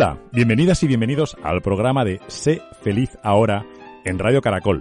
Hola, 0.00 0.16
bienvenidas 0.30 0.80
y 0.84 0.86
bienvenidos 0.86 1.36
al 1.42 1.60
programa 1.60 2.04
de 2.04 2.20
Sé 2.28 2.62
feliz 2.84 3.18
ahora 3.24 3.66
en 4.04 4.20
Radio 4.20 4.40
Caracol. 4.40 4.80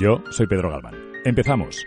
Yo 0.00 0.20
soy 0.32 0.48
Pedro 0.48 0.68
Galván. 0.68 0.96
Empezamos. 1.24 1.86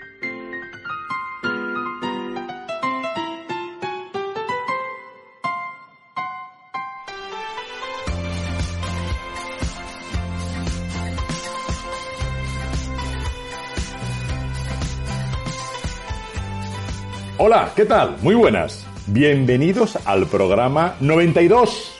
Hola, 17.37 17.73
¿qué 17.75 17.83
tal? 17.83 18.15
Muy 18.21 18.35
buenas. 18.35 18.87
Bienvenidos 19.07 19.97
al 20.05 20.25
programa 20.27 20.95
92 21.01 21.90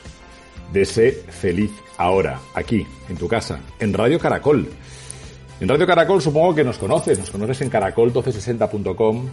de 0.72 0.86
Sé 0.86 1.12
Feliz 1.30 1.72
Ahora, 1.98 2.40
aquí, 2.56 2.86
en 3.10 3.18
tu 3.18 3.28
casa, 3.28 3.60
en 3.80 3.94
Radio 3.94 4.20
Caracol. 4.20 4.68
En 5.60 5.68
Radio 5.68 5.86
Caracol 5.86 6.22
supongo 6.22 6.56
que 6.56 6.64
nos 6.64 6.78
conoces, 6.80 7.20
nos 7.20 7.30
conoces 7.30 7.62
en 7.62 7.70
caracol1260.com, 7.70 9.28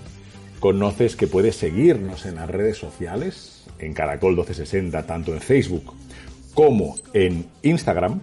conoces 0.61 1.17
que 1.17 1.27
puedes 1.27 1.57
seguirnos 1.57 2.27
en 2.27 2.35
las 2.35 2.51
redes 2.51 2.77
sociales, 2.77 3.65
en 3.79 3.95
Caracol 3.95 4.33
1260, 4.33 5.07
tanto 5.07 5.33
en 5.33 5.41
Facebook 5.41 5.95
como 6.55 6.97
en 7.15 7.47
Instagram. 7.63 8.21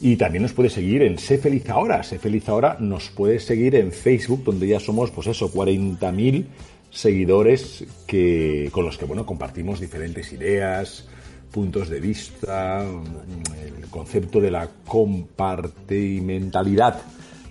Y 0.00 0.16
también 0.16 0.42
nos 0.42 0.54
puedes 0.54 0.72
seguir 0.72 1.02
en 1.02 1.18
Sé 1.18 1.36
Feliz 1.36 1.68
Ahora. 1.68 2.02
Sé 2.02 2.18
Feliz 2.18 2.48
Ahora 2.48 2.78
nos 2.80 3.10
puedes 3.10 3.44
seguir 3.44 3.74
en 3.74 3.92
Facebook, 3.92 4.44
donde 4.44 4.66
ya 4.66 4.80
somos, 4.80 5.10
pues 5.10 5.26
eso, 5.26 5.52
40.000 5.52 6.46
seguidores 6.90 7.84
que, 8.06 8.70
con 8.72 8.84
los 8.84 8.96
que, 8.96 9.04
bueno, 9.04 9.26
compartimos 9.26 9.78
diferentes 9.78 10.32
ideas, 10.32 11.06
puntos 11.50 11.88
de 11.88 12.00
vista, 12.00 12.82
el 12.82 13.86
concepto 13.90 14.40
de 14.40 14.50
la 14.50 14.68
compartimentalidad 14.86 17.00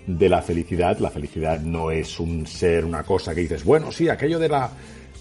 de 0.06 0.28
la 0.28 0.42
felicidad. 0.42 0.98
La 0.98 1.10
felicidad 1.10 1.60
no 1.60 1.90
es 1.90 2.20
un 2.20 2.46
ser, 2.46 2.84
una 2.84 3.02
cosa 3.02 3.34
que 3.34 3.40
dices, 3.42 3.64
bueno, 3.64 3.92
sí, 3.92 4.08
aquello 4.08 4.38
de 4.38 4.48
la... 4.48 4.70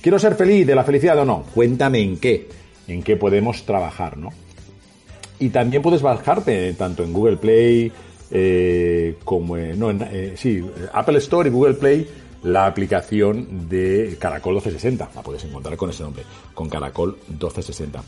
Quiero 0.01 0.17
ser 0.17 0.35
feliz, 0.35 0.65
de 0.65 0.75
la 0.75 0.83
felicidad 0.83 1.19
o 1.19 1.25
no. 1.25 1.43
Cuéntame 1.53 1.99
en 1.99 2.17
qué, 2.17 2.47
en 2.87 3.03
qué 3.03 3.17
podemos 3.17 3.65
trabajar, 3.65 4.17
¿no? 4.17 4.29
Y 5.39 5.49
también 5.49 5.81
puedes 5.81 6.01
bajarte 6.01 6.73
tanto 6.73 7.03
en 7.03 7.13
Google 7.13 7.37
Play 7.37 7.91
eh, 8.31 9.15
como 9.23 9.57
en, 9.57 9.79
no, 9.79 9.89
en, 9.89 10.01
eh, 10.11 10.33
sí, 10.35 10.63
Apple 10.93 11.17
Store 11.17 11.49
y 11.49 11.51
Google 11.51 11.75
Play 11.75 12.07
la 12.43 12.65
aplicación 12.65 13.67
de 13.69 14.17
Caracol 14.19 14.53
1260. 14.55 15.11
La 15.15 15.21
puedes 15.21 15.43
encontrar 15.43 15.75
con 15.77 15.89
ese 15.89 16.03
nombre, 16.03 16.23
con 16.53 16.69
Caracol 16.69 17.17
1260. 17.27 18.03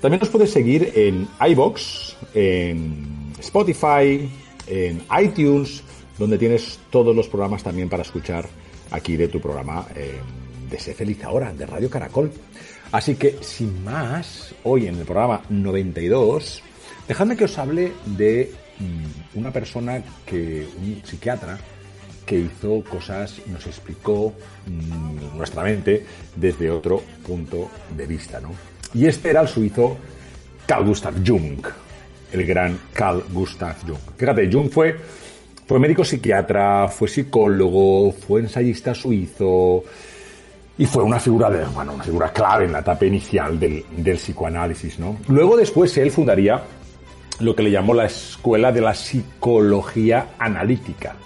También 0.00 0.20
nos 0.20 0.28
puedes 0.28 0.50
seguir 0.50 0.92
en 0.94 1.28
iBox, 1.48 2.16
en 2.34 3.32
Spotify, 3.38 4.28
en 4.66 5.02
iTunes, 5.20 5.82
donde 6.18 6.38
tienes 6.38 6.78
todos 6.90 7.14
los 7.14 7.28
programas 7.28 7.62
también 7.62 7.88
para 7.88 8.02
escuchar 8.02 8.46
aquí 8.90 9.16
de 9.16 9.28
tu 9.28 9.40
programa 9.40 9.86
eh, 9.94 10.20
de 10.70 10.78
Sé 10.78 10.94
Feliz 10.94 11.22
Ahora, 11.24 11.52
de 11.52 11.66
Radio 11.66 11.90
Caracol. 11.90 12.30
Así 12.92 13.16
que, 13.16 13.38
sin 13.40 13.82
más, 13.82 14.54
hoy 14.62 14.86
en 14.86 14.96
el 14.96 15.04
programa 15.04 15.42
92, 15.48 16.62
dejadme 17.08 17.36
que 17.36 17.44
os 17.44 17.58
hable 17.58 17.92
de 18.06 18.52
mm, 18.78 19.38
una 19.38 19.50
persona 19.50 20.02
que, 20.24 20.66
un 20.78 21.02
psiquiatra, 21.04 21.58
que 22.24 22.38
hizo 22.38 22.82
cosas, 22.84 23.40
nos 23.46 23.66
explicó 23.66 24.32
mmm, 24.66 25.36
nuestra 25.36 25.62
mente 25.62 26.04
desde 26.36 26.70
otro 26.70 27.02
punto 27.26 27.70
de 27.96 28.06
vista, 28.06 28.40
¿no? 28.40 28.50
Y 28.94 29.06
este 29.06 29.30
era 29.30 29.40
el 29.40 29.48
suizo 29.48 29.96
Carl 30.66 30.86
Gustav 30.86 31.14
Jung, 31.26 31.66
el 32.32 32.46
gran 32.46 32.78
Carl 32.92 33.22
Gustav 33.32 33.76
Jung. 33.86 33.98
Fíjate, 34.16 34.50
Jung 34.50 34.70
fue, 34.70 34.96
fue 35.66 35.78
médico 35.78 36.04
psiquiatra, 36.04 36.88
fue 36.88 37.08
psicólogo, 37.08 38.12
fue 38.12 38.40
ensayista 38.40 38.94
suizo 38.94 39.84
y 40.78 40.86
fue 40.86 41.02
una 41.02 41.20
figura, 41.20 41.50
de, 41.50 41.64
bueno, 41.66 41.94
una 41.94 42.04
figura 42.04 42.32
clave 42.32 42.64
en 42.64 42.72
la 42.72 42.80
etapa 42.80 43.04
inicial 43.04 43.58
del, 43.58 43.84
del 43.96 44.16
psicoanálisis, 44.16 44.98
¿no? 44.98 45.18
Luego 45.28 45.56
después 45.56 45.96
él 45.98 46.10
fundaría 46.10 46.62
lo 47.40 47.54
que 47.54 47.62
le 47.64 47.70
llamó 47.70 47.94
la 47.94 48.06
escuela 48.06 48.70
de 48.72 48.80
la 48.80 48.94
psicología 48.94 50.34
analítica, 50.38 51.16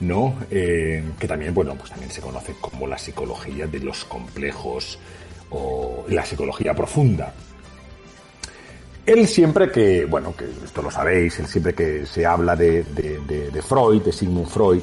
¿no? 0.00 0.34
Eh, 0.50 1.02
que 1.18 1.26
también, 1.26 1.54
bueno, 1.54 1.74
pues 1.74 1.90
también 1.90 2.10
se 2.10 2.20
conoce 2.20 2.54
como 2.60 2.86
la 2.86 2.98
psicología 2.98 3.66
de 3.66 3.80
los 3.80 4.04
complejos 4.04 4.98
o 5.50 6.04
la 6.08 6.24
psicología 6.24 6.74
profunda. 6.74 7.32
Él 9.06 9.28
siempre 9.28 9.70
que, 9.70 10.04
bueno, 10.04 10.34
que 10.36 10.46
esto 10.64 10.82
lo 10.82 10.90
sabéis, 10.90 11.38
él 11.38 11.46
siempre 11.46 11.74
que 11.74 12.06
se 12.06 12.26
habla 12.26 12.56
de, 12.56 12.82
de, 12.82 13.62
Freud, 13.62 14.02
de 14.02 14.12
Sigmund 14.12 14.48
Freud, 14.48 14.82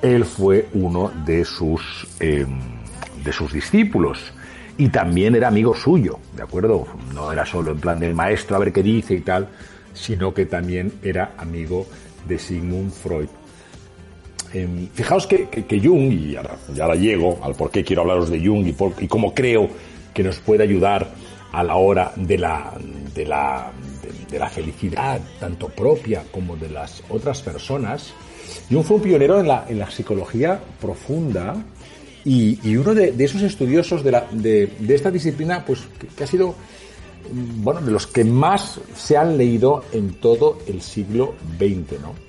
él 0.00 0.24
fue 0.24 0.68
uno 0.72 1.12
de 1.26 1.44
sus, 1.44 2.08
eh, 2.18 2.46
de 3.22 3.32
sus 3.32 3.52
discípulos 3.52 4.32
y 4.78 4.88
también 4.88 5.34
era 5.34 5.48
amigo 5.48 5.74
suyo, 5.74 6.18
¿de 6.34 6.42
acuerdo? 6.42 6.86
No 7.12 7.30
era 7.30 7.44
solo 7.44 7.72
en 7.72 7.80
plan 7.80 8.00
del 8.00 8.14
maestro 8.14 8.56
a 8.56 8.60
ver 8.60 8.72
qué 8.72 8.82
dice 8.82 9.14
y 9.14 9.20
tal, 9.20 9.48
sino 9.92 10.32
que 10.32 10.46
también 10.46 10.92
era 11.02 11.32
amigo 11.36 11.86
de 12.26 12.38
Sigmund 12.38 12.92
Freud. 12.92 13.28
Eh, 14.54 14.88
fijaos 14.94 15.26
que, 15.26 15.80
Jung, 15.82 16.12
y 16.12 16.36
ahora, 16.36 16.96
y 16.96 17.00
llego 17.00 17.38
al 17.42 17.54
por 17.54 17.70
qué 17.70 17.84
quiero 17.84 18.02
hablaros 18.02 18.30
de 18.30 18.40
Jung 18.44 18.66
y, 18.66 19.06
cómo 19.06 19.34
creo 19.34 19.68
que 20.14 20.22
nos 20.22 20.38
puede 20.38 20.62
ayudar 20.62 21.08
a 21.52 21.62
la 21.62 21.76
hora 21.76 22.12
de 22.16 22.38
la, 22.38 23.70
felicidad, 24.50 25.20
tanto 25.38 25.68
propia 25.68 26.24
como 26.30 26.56
de 26.56 26.70
las 26.70 27.02
otras 27.10 27.42
personas. 27.42 28.14
Jung 28.70 28.84
fue 28.84 28.96
un 28.96 29.02
pionero 29.02 29.40
en 29.40 29.48
la, 29.78 29.90
psicología 29.90 30.58
profunda 30.80 31.54
y, 32.24 32.76
uno 32.76 32.94
de, 32.94 33.14
esos 33.18 33.42
estudiosos 33.42 34.02
de 34.02 34.70
esta 34.88 35.10
disciplina, 35.10 35.62
pues 35.64 35.80
que, 35.98 36.06
que, 36.06 36.24
ha 36.24 36.26
sido, 36.26 36.54
bueno, 37.30 37.82
de 37.82 37.90
los 37.90 38.06
que 38.06 38.24
más 38.24 38.80
se 38.96 39.18
han 39.18 39.36
leído 39.36 39.84
en 39.92 40.14
todo 40.14 40.58
el 40.66 40.80
siglo 40.80 41.34
XX, 41.58 42.00
¿no? 42.00 42.27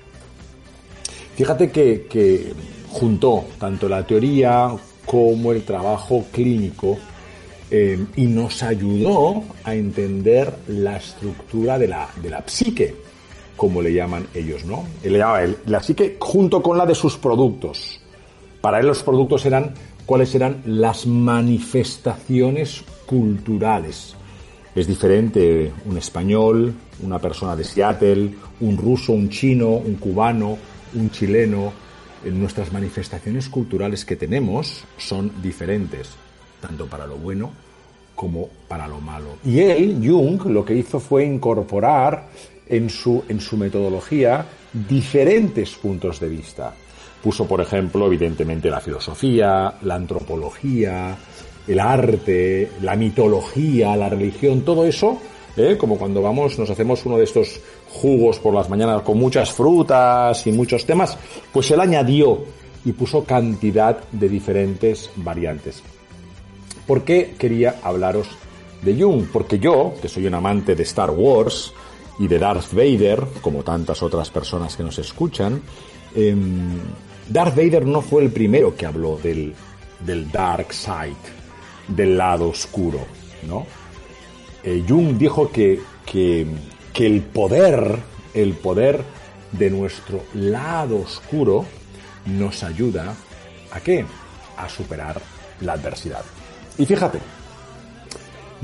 Fíjate 1.36 1.70
que, 1.70 2.52
juntó 2.88 3.44
tanto 3.58 3.88
la 3.88 4.04
teoría 4.04 4.68
como 5.06 5.52
el 5.52 5.62
trabajo 5.62 6.24
clínico 6.32 6.98
eh, 7.70 8.04
y 8.16 8.26
nos 8.26 8.64
ayudó 8.64 9.44
a 9.62 9.76
entender 9.76 10.52
la 10.66 10.96
estructura 10.96 11.78
de 11.78 11.86
la, 11.86 12.08
de 12.20 12.30
la 12.30 12.42
psique, 12.44 12.96
como 13.56 13.80
le 13.80 13.92
llaman 13.92 14.26
ellos, 14.34 14.64
¿no? 14.64 14.84
Él 15.04 15.12
le 15.12 15.18
llamaba 15.20 15.44
él, 15.44 15.56
la 15.66 15.80
psique 15.80 16.16
junto 16.18 16.60
con 16.60 16.76
la 16.76 16.84
de 16.84 16.96
sus 16.96 17.16
productos. 17.16 18.00
Para 18.60 18.80
él 18.80 18.86
los 18.86 19.04
productos 19.04 19.46
eran 19.46 19.72
cuáles 20.04 20.34
eran 20.34 20.62
las 20.66 21.06
manifestaciones 21.06 22.82
culturales. 23.06 24.16
Es 24.74 24.86
diferente 24.86 25.72
un 25.86 25.96
español, 25.96 26.74
una 27.02 27.18
persona 27.18 27.54
de 27.54 27.64
Seattle, 27.64 28.30
un 28.60 28.76
ruso, 28.76 29.12
un 29.12 29.28
chino, 29.28 29.68
un 29.68 29.94
cubano, 29.94 30.58
un 30.94 31.10
chileno. 31.10 31.72
Nuestras 32.24 32.70
manifestaciones 32.70 33.48
culturales 33.48 34.04
que 34.04 34.14
tenemos 34.14 34.84
son 34.98 35.40
diferentes 35.40 36.10
tanto 36.60 36.86
para 36.86 37.06
lo 37.06 37.16
bueno 37.16 37.50
como 38.14 38.48
para 38.68 38.86
lo 38.86 39.00
malo. 39.00 39.38
Y 39.44 39.60
él, 39.60 39.98
Jung, 40.04 40.44
lo 40.46 40.64
que 40.64 40.74
hizo 40.74 41.00
fue 41.00 41.24
incorporar 41.24 42.28
en 42.68 42.90
su, 42.90 43.24
en 43.28 43.40
su 43.40 43.56
metodología 43.56 44.44
diferentes 44.72 45.70
puntos 45.72 46.20
de 46.20 46.28
vista. 46.28 46.74
Puso, 47.22 47.46
por 47.46 47.60
ejemplo, 47.60 48.06
evidentemente 48.06 48.70
la 48.70 48.80
filosofía, 48.80 49.74
la 49.82 49.94
antropología, 49.94 51.16
el 51.66 51.80
arte, 51.80 52.72
la 52.82 52.94
mitología, 52.94 53.96
la 53.96 54.08
religión, 54.08 54.62
todo 54.62 54.84
eso, 54.84 55.18
¿eh? 55.60 55.78
como 55.78 55.98
cuando 55.98 56.22
vamos, 56.22 56.58
nos 56.58 56.70
hacemos 56.70 57.04
uno 57.06 57.18
de 57.18 57.24
estos 57.24 57.60
jugos 57.88 58.38
por 58.38 58.54
las 58.54 58.68
mañanas 58.68 59.02
con 59.02 59.18
muchas 59.18 59.50
frutas 59.52 60.46
y 60.46 60.52
muchos 60.52 60.84
temas, 60.86 61.16
pues 61.52 61.70
él 61.70 61.80
añadió 61.80 62.44
y 62.84 62.92
puso 62.92 63.24
cantidad 63.24 63.98
de 64.10 64.28
diferentes 64.28 65.10
variantes. 65.16 65.82
¿Por 66.86 67.04
qué 67.04 67.34
quería 67.38 67.76
hablaros 67.82 68.28
de 68.82 69.00
Jung? 69.00 69.26
Porque 69.32 69.58
yo, 69.58 69.94
que 70.00 70.08
soy 70.08 70.26
un 70.26 70.34
amante 70.34 70.74
de 70.74 70.82
Star 70.82 71.10
Wars 71.10 71.72
y 72.18 72.26
de 72.26 72.38
Darth 72.38 72.72
Vader, 72.72 73.24
como 73.40 73.62
tantas 73.62 74.02
otras 74.02 74.30
personas 74.30 74.76
que 74.76 74.82
nos 74.82 74.98
escuchan, 74.98 75.62
em, 76.14 76.78
Darth 77.28 77.54
Vader 77.54 77.86
no 77.86 78.02
fue 78.02 78.22
el 78.22 78.32
primero 78.32 78.74
que 78.74 78.86
habló 78.86 79.18
del, 79.18 79.54
del 80.04 80.30
dark 80.32 80.72
side, 80.72 81.14
del 81.86 82.16
lado 82.16 82.48
oscuro, 82.48 83.00
¿no? 83.46 83.66
Eh, 84.62 84.84
Jung 84.86 85.16
dijo 85.16 85.50
que, 85.50 85.80
que, 86.04 86.46
que 86.92 87.06
el 87.06 87.22
poder, 87.22 87.96
el 88.34 88.54
poder 88.54 89.02
de 89.52 89.70
nuestro 89.70 90.22
lado 90.34 91.00
oscuro 91.00 91.64
nos 92.26 92.62
ayuda 92.62 93.14
a 93.70 93.80
qué? 93.80 94.04
A 94.56 94.68
superar 94.68 95.20
la 95.60 95.72
adversidad. 95.72 96.24
Y 96.78 96.86
fíjate, 96.86 97.18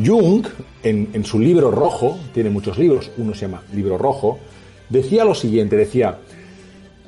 Jung, 0.05 0.47
en, 0.83 1.11
en, 1.13 1.25
su 1.25 1.39
libro 1.39 1.71
rojo, 1.71 2.19
tiene 2.35 2.51
muchos 2.51 2.79
libros, 2.79 3.11
uno 3.17 3.35
se 3.35 3.43
llama 3.43 3.63
Libro 3.73 3.97
Rojo, 3.97 4.39
decía 4.91 5.25
lo 5.25 5.35
siguiente, 5.35 5.77
decía, 5.77 6.19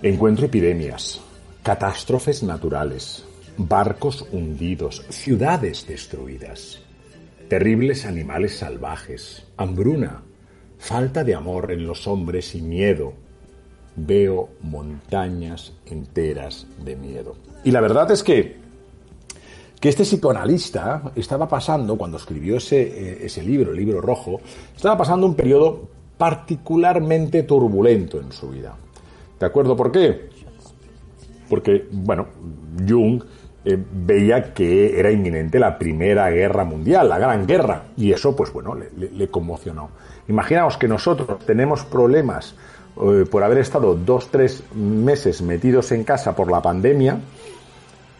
encuentro 0.02 0.46
epidemias, 0.46 1.20
catástrofes 1.62 2.42
naturales, 2.42 3.24
barcos 3.58 4.24
hundidos, 4.32 5.04
ciudades 5.10 5.86
destruidas, 5.86 6.80
terribles 7.48 8.04
animales 8.04 8.58
salvajes, 8.58 9.44
hambruna, 9.56 10.22
falta 10.78 11.24
de 11.24 11.34
amor 11.34 11.72
en 11.72 11.86
los 11.86 12.06
hombres 12.06 12.54
y 12.54 12.62
miedo. 12.62 13.14
Veo 13.96 14.50
montañas 14.62 15.72
enteras 15.86 16.66
de 16.84 16.94
miedo. 16.96 17.36
Y 17.64 17.72
la 17.72 17.80
verdad 17.80 18.10
es 18.12 18.22
que, 18.22 18.56
que 19.80 19.88
este 19.88 20.04
psicoanalista 20.04 21.12
estaba 21.16 21.48
pasando, 21.48 21.96
cuando 21.98 22.16
escribió 22.16 22.56
ese, 22.58 22.80
eh, 22.82 23.18
ese 23.22 23.42
libro, 23.42 23.72
el 23.72 23.76
libro 23.76 24.00
rojo, 24.00 24.40
estaba 24.76 24.96
pasando 24.96 25.26
un 25.26 25.34
periodo 25.34 25.88
particularmente 26.16 27.42
turbulento 27.44 28.20
en 28.20 28.30
su 28.30 28.50
vida. 28.50 28.76
¿De 29.38 29.46
acuerdo 29.46 29.76
por 29.76 29.90
qué? 29.90 30.28
Porque, 31.48 31.86
bueno, 31.90 32.26
Jung 32.86 33.22
eh, 33.70 33.76
veía 33.76 34.54
que 34.54 34.98
era 34.98 35.10
inminente 35.12 35.58
la 35.58 35.76
Primera 35.76 36.30
Guerra 36.30 36.64
Mundial, 36.64 37.06
la 37.06 37.18
Gran 37.18 37.46
Guerra, 37.46 37.82
y 37.98 38.12
eso, 38.12 38.34
pues 38.34 38.50
bueno, 38.50 38.74
le, 38.74 39.28
conmocionó. 39.28 39.90
Imaginaos 40.26 40.78
que 40.78 40.88
nosotros 40.88 41.40
tenemos 41.44 41.84
problemas 41.84 42.54
eh, 42.96 43.26
por 43.30 43.44
haber 43.44 43.58
estado 43.58 43.94
dos, 43.94 44.30
tres 44.30 44.62
meses 44.74 45.42
metidos 45.42 45.92
en 45.92 46.04
casa 46.04 46.34
por 46.34 46.50
la 46.50 46.62
pandemia, 46.62 47.20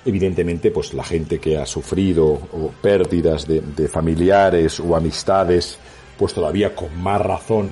evidentemente, 0.04 0.70
pues 0.70 0.92
la 0.92 1.02
gente 1.02 1.38
que 1.38 1.56
ha 1.56 1.64
sufrido 1.64 2.38
pérdidas 2.82 3.46
de, 3.48 3.62
de, 3.62 3.88
familiares 3.88 4.78
o 4.80 4.94
amistades, 4.94 5.78
pues 6.18 6.34
todavía 6.34 6.74
con 6.74 6.94
más 7.00 7.22
razón 7.22 7.70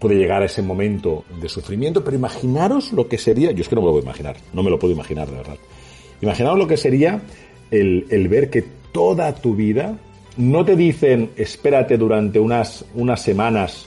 puede 0.00 0.16
llegar 0.16 0.42
a 0.42 0.46
ese 0.46 0.62
momento 0.62 1.24
de 1.40 1.48
sufrimiento. 1.48 2.02
Pero 2.02 2.16
imaginaros 2.16 2.92
lo 2.92 3.06
que 3.06 3.18
sería, 3.18 3.52
yo 3.52 3.62
es 3.62 3.68
que 3.68 3.76
no 3.76 3.82
me 3.82 3.86
lo 3.86 3.92
puedo 3.92 4.04
imaginar, 4.04 4.36
no 4.52 4.64
me 4.64 4.70
lo 4.70 4.80
puedo 4.80 4.94
imaginar 4.94 5.28
de 5.30 5.36
verdad. 5.36 5.58
Imaginaos 6.20 6.58
lo 6.58 6.66
que 6.66 6.76
sería 6.76 7.20
el, 7.70 8.06
el 8.10 8.28
ver 8.28 8.50
que 8.50 8.64
toda 8.92 9.34
tu 9.34 9.54
vida 9.54 9.96
no 10.36 10.64
te 10.64 10.76
dicen 10.76 11.30
espérate 11.36 11.98
durante 11.98 12.38
unas, 12.38 12.84
unas 12.94 13.20
semanas 13.22 13.86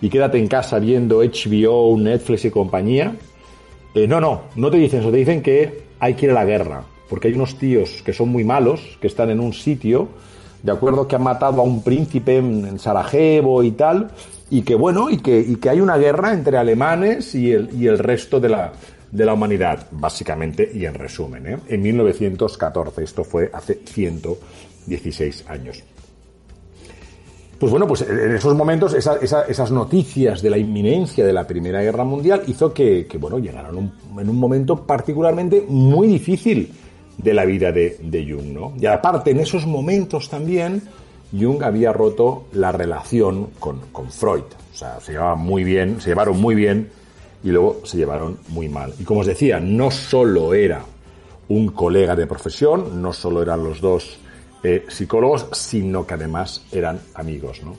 y 0.00 0.08
quédate 0.08 0.38
en 0.38 0.48
casa 0.48 0.78
viendo 0.78 1.22
HBO, 1.22 1.96
Netflix 1.98 2.44
y 2.44 2.50
compañía. 2.50 3.14
Eh, 3.94 4.06
no, 4.06 4.20
no, 4.20 4.42
no 4.56 4.70
te 4.70 4.76
dicen 4.76 5.00
eso, 5.00 5.10
te 5.10 5.18
dicen 5.18 5.40
que 5.40 5.84
hay 6.00 6.14
que 6.14 6.26
ir 6.26 6.32
a 6.32 6.34
la 6.34 6.44
guerra, 6.44 6.84
porque 7.08 7.28
hay 7.28 7.34
unos 7.34 7.58
tíos 7.58 8.02
que 8.04 8.12
son 8.12 8.28
muy 8.28 8.44
malos, 8.44 8.98
que 9.00 9.06
están 9.06 9.30
en 9.30 9.40
un 9.40 9.52
sitio, 9.52 10.08
de 10.62 10.72
acuerdo 10.72 11.06
que 11.06 11.16
han 11.16 11.22
matado 11.22 11.60
a 11.60 11.64
un 11.64 11.82
príncipe 11.82 12.36
en, 12.36 12.66
en 12.66 12.78
Sarajevo 12.78 13.62
y 13.62 13.70
tal, 13.70 14.10
y 14.50 14.62
que 14.62 14.74
bueno, 14.74 15.10
y 15.10 15.18
que, 15.18 15.40
y 15.40 15.56
que 15.56 15.70
hay 15.70 15.80
una 15.80 15.96
guerra 15.96 16.32
entre 16.32 16.58
alemanes 16.58 17.34
y 17.34 17.52
el, 17.52 17.70
y 17.72 17.86
el 17.86 17.98
resto 17.98 18.40
de 18.40 18.48
la, 18.48 18.72
de 19.14 19.24
la 19.24 19.32
humanidad, 19.32 19.86
básicamente 19.92 20.68
y 20.74 20.84
en 20.86 20.94
resumen, 20.94 21.46
¿eh? 21.46 21.56
en 21.68 21.82
1914, 21.82 23.04
esto 23.04 23.22
fue 23.22 23.48
hace 23.52 23.74
116 23.84 25.44
años. 25.48 25.84
Pues 27.56 27.70
bueno, 27.70 27.86
pues 27.86 28.02
en 28.02 28.34
esos 28.34 28.56
momentos, 28.56 28.92
esa, 28.92 29.14
esa, 29.22 29.42
esas 29.42 29.70
noticias 29.70 30.42
de 30.42 30.50
la 30.50 30.58
inminencia 30.58 31.24
de 31.24 31.32
la 31.32 31.46
Primera 31.46 31.80
Guerra 31.80 32.02
Mundial 32.02 32.42
hizo 32.48 32.74
que, 32.74 33.06
que 33.06 33.16
bueno, 33.16 33.38
llegaran 33.38 33.92
en 34.18 34.28
un 34.28 34.36
momento 34.36 34.84
particularmente 34.84 35.64
muy 35.68 36.08
difícil 36.08 36.72
de 37.16 37.34
la 37.34 37.44
vida 37.44 37.70
de, 37.70 37.96
de 38.02 38.28
Jung, 38.28 38.52
¿no? 38.52 38.72
Y 38.80 38.86
aparte, 38.86 39.30
en 39.30 39.38
esos 39.38 39.64
momentos 39.64 40.28
también, 40.28 40.82
Jung 41.30 41.62
había 41.62 41.92
roto 41.92 42.46
la 42.52 42.72
relación 42.72 43.50
con, 43.60 43.78
con 43.92 44.10
Freud. 44.10 44.42
O 44.72 44.76
sea, 44.76 44.98
se 44.98 45.12
llevaban 45.12 45.38
muy 45.38 45.62
bien, 45.62 46.00
se 46.00 46.08
llevaron 46.08 46.40
muy 46.40 46.56
bien 46.56 46.90
y 47.44 47.50
luego 47.50 47.82
se 47.84 47.98
llevaron 47.98 48.38
muy 48.48 48.68
mal. 48.68 48.94
Y 48.98 49.04
como 49.04 49.20
os 49.20 49.26
decía, 49.26 49.60
no 49.60 49.90
solo 49.90 50.54
era 50.54 50.82
un 51.48 51.68
colega 51.68 52.16
de 52.16 52.26
profesión, 52.26 53.02
no 53.02 53.12
solo 53.12 53.42
eran 53.42 53.62
los 53.62 53.80
dos 53.82 54.16
eh, 54.62 54.86
psicólogos, 54.88 55.46
sino 55.52 56.06
que 56.06 56.14
además 56.14 56.64
eran 56.72 56.98
amigos. 57.14 57.60
¿no? 57.62 57.76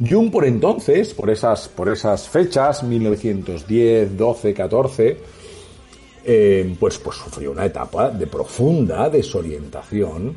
Jung 0.00 0.30
por 0.30 0.46
entonces, 0.46 1.12
por 1.12 1.28
esas, 1.28 1.68
por 1.68 1.90
esas 1.90 2.26
fechas, 2.26 2.82
1910, 2.82 4.16
12, 4.16 4.54
14, 4.54 5.18
eh, 6.24 6.76
pues, 6.80 6.98
pues 6.98 7.16
sufrió 7.16 7.52
una 7.52 7.66
etapa 7.66 8.10
de 8.10 8.26
profunda 8.26 9.10
desorientación 9.10 10.34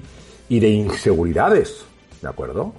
y 0.50 0.60
de 0.60 0.68
inseguridades, 0.68 1.86
¿de 2.22 2.28
acuerdo? 2.28 2.74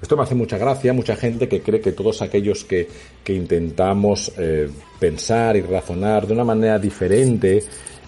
Esto 0.00 0.16
me 0.16 0.22
hace 0.22 0.34
mucha 0.34 0.58
gracia, 0.58 0.92
mucha 0.92 1.16
gente 1.16 1.48
que 1.48 1.62
cree 1.62 1.80
que 1.80 1.92
todos 1.92 2.20
aquellos 2.22 2.64
que, 2.64 2.88
que 3.24 3.32
intentamos 3.32 4.32
eh, 4.36 4.68
pensar 5.00 5.56
y 5.56 5.62
razonar 5.62 6.26
de 6.26 6.34
una 6.34 6.44
manera 6.44 6.78
diferente 6.78 7.62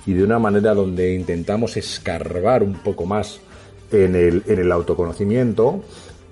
y 0.06 0.12
de 0.12 0.22
una 0.22 0.38
manera 0.38 0.74
donde 0.74 1.14
intentamos 1.14 1.76
escarbar 1.76 2.62
un 2.62 2.74
poco 2.74 3.06
más 3.06 3.40
en 3.90 4.14
el, 4.14 4.42
en 4.46 4.58
el 4.58 4.72
autoconocimiento, 4.72 5.82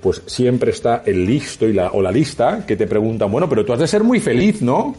pues 0.01 0.23
siempre 0.27 0.71
está 0.71 1.03
el 1.07 1.25
listo 1.25 1.67
y 1.67 1.73
la, 1.73 1.91
o 1.91 2.03
la 2.03 2.13
lista 2.13 2.65
que 2.67 2.77
te 2.77 2.87
preguntan, 2.87 3.31
bueno, 3.31 3.49
pero 3.49 3.65
tú 3.65 3.73
has 3.73 3.79
de 3.79 3.87
ser 3.87 4.05
muy 4.05 4.21
feliz, 4.21 4.63
¿no? 4.63 4.95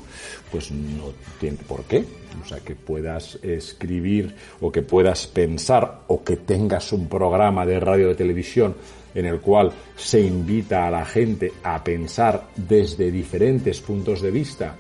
Pues 0.52 0.72
no 0.72 1.14
tiene 1.40 1.58
por 1.68 1.84
qué. 1.84 2.04
O 2.44 2.48
sea, 2.48 2.60
que 2.60 2.76
puedas 2.76 3.40
escribir 3.42 4.36
o 4.62 4.72
que 4.72 4.82
puedas 4.82 5.28
pensar 5.28 6.02
o 6.08 6.24
que 6.24 6.38
tengas 6.38 6.94
un 6.94 7.08
programa 7.08 7.66
de 7.66 7.80
radio 7.80 8.10
de 8.10 8.16
televisión 8.16 8.76
en 9.18 9.26
el 9.26 9.42
cual 9.42 9.72
se 9.96 10.22
invita 10.22 10.86
a 10.86 10.92
la 10.92 11.04
gente 11.04 11.52
a 11.64 11.84
pensar 11.84 12.50
desde 12.56 13.10
diferentes 13.10 13.82
puntos 13.82 14.22
de 14.22 14.30
vista 14.30 14.76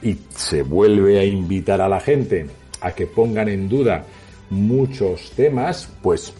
y 0.00 0.16
se 0.32 0.62
vuelve 0.62 1.18
a 1.18 1.24
invitar 1.24 1.80
a 1.80 1.88
la 1.88 1.98
gente 1.98 2.46
a 2.80 2.92
que 2.92 3.08
pongan 3.08 3.48
en 3.48 3.68
duda 3.68 4.06
muchos 4.50 5.32
temas, 5.32 5.88
pues 6.00 6.32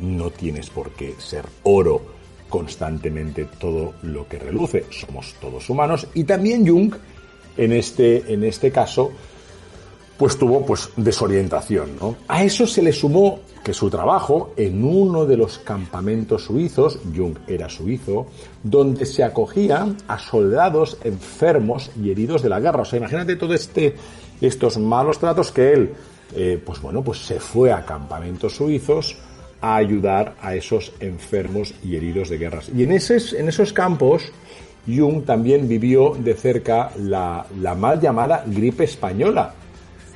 no 0.00 0.30
tienes 0.30 0.70
por 0.70 0.92
qué 0.92 1.14
ser 1.18 1.44
oro 1.64 2.02
constantemente 2.48 3.46
todo 3.58 3.94
lo 4.02 4.28
que 4.28 4.38
reluce. 4.38 4.84
Somos 4.90 5.34
todos 5.40 5.68
humanos 5.68 6.06
y 6.14 6.22
también 6.22 6.66
Jung 6.66 6.94
en 7.56 7.72
este, 7.72 8.32
en 8.32 8.44
este 8.44 8.70
caso 8.70 9.10
pues 10.20 10.36
tuvo 10.36 10.66
pues 10.66 10.90
desorientación, 10.96 11.96
¿no? 11.98 12.14
A 12.28 12.44
eso 12.44 12.66
se 12.66 12.82
le 12.82 12.92
sumó 12.92 13.40
que 13.64 13.72
su 13.72 13.88
trabajo 13.88 14.52
en 14.54 14.84
uno 14.84 15.24
de 15.24 15.38
los 15.38 15.58
campamentos 15.60 16.44
suizos, 16.44 16.98
Jung 17.16 17.38
era 17.46 17.70
suizo, 17.70 18.26
donde 18.62 19.06
se 19.06 19.24
acogía 19.24 19.88
a 20.06 20.18
soldados 20.18 20.98
enfermos 21.04 21.90
y 21.98 22.10
heridos 22.10 22.42
de 22.42 22.50
la 22.50 22.60
guerra. 22.60 22.82
O 22.82 22.84
sea, 22.84 22.98
imagínate 22.98 23.36
todo 23.36 23.54
este, 23.54 23.94
estos 24.42 24.76
malos 24.76 25.18
tratos 25.18 25.52
que 25.52 25.72
él, 25.72 25.94
eh, 26.36 26.62
pues 26.62 26.82
bueno, 26.82 27.02
pues 27.02 27.24
se 27.24 27.40
fue 27.40 27.72
a 27.72 27.86
campamentos 27.86 28.56
suizos 28.56 29.16
a 29.62 29.76
ayudar 29.76 30.34
a 30.42 30.54
esos 30.54 30.92
enfermos 31.00 31.72
y 31.82 31.96
heridos 31.96 32.28
de 32.28 32.36
guerras. 32.36 32.70
Y 32.76 32.82
en, 32.82 32.92
esos, 32.92 33.32
en 33.32 33.48
esos 33.48 33.72
campos, 33.72 34.24
Jung 34.86 35.24
también 35.24 35.66
vivió 35.66 36.14
de 36.14 36.34
cerca 36.34 36.90
la, 36.98 37.46
la 37.58 37.74
mal 37.74 37.98
llamada 37.98 38.44
gripe 38.46 38.84
española, 38.84 39.54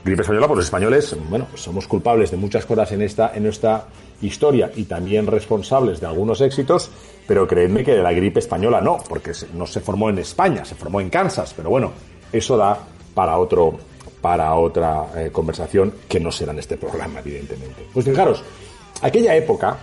Gripe 0.04 0.20
española, 0.20 0.46
pues 0.46 0.58
los 0.58 0.66
españoles, 0.66 1.16
bueno, 1.30 1.46
somos 1.54 1.88
culpables 1.88 2.30
de 2.30 2.36
muchas 2.36 2.66
cosas 2.66 2.92
en 2.92 3.00
esta, 3.00 3.32
en 3.34 3.46
esta 3.46 3.86
historia 4.20 4.70
y 4.76 4.84
también 4.84 5.26
responsables 5.26 5.98
de 5.98 6.06
algunos 6.06 6.42
éxitos, 6.42 6.90
pero 7.26 7.46
creedme 7.48 7.82
que 7.82 7.92
de 7.92 8.02
la 8.02 8.12
gripe 8.12 8.40
española 8.40 8.82
no, 8.82 8.98
porque 9.08 9.32
no 9.54 9.66
se 9.66 9.80
formó 9.80 10.10
en 10.10 10.18
España, 10.18 10.62
se 10.66 10.74
formó 10.74 11.00
en 11.00 11.08
Kansas, 11.08 11.54
pero 11.56 11.70
bueno, 11.70 11.92
eso 12.30 12.58
da 12.58 12.78
para 13.14 13.38
otro, 13.38 13.78
para 14.20 14.54
otra 14.54 15.06
eh, 15.16 15.30
conversación 15.32 15.94
que 16.06 16.20
no 16.20 16.30
será 16.30 16.52
en 16.52 16.58
este 16.58 16.76
programa, 16.76 17.20
evidentemente. 17.20 17.86
Pues 17.94 18.04
fijaros, 18.04 18.42
aquella 19.00 19.34
época, 19.34 19.78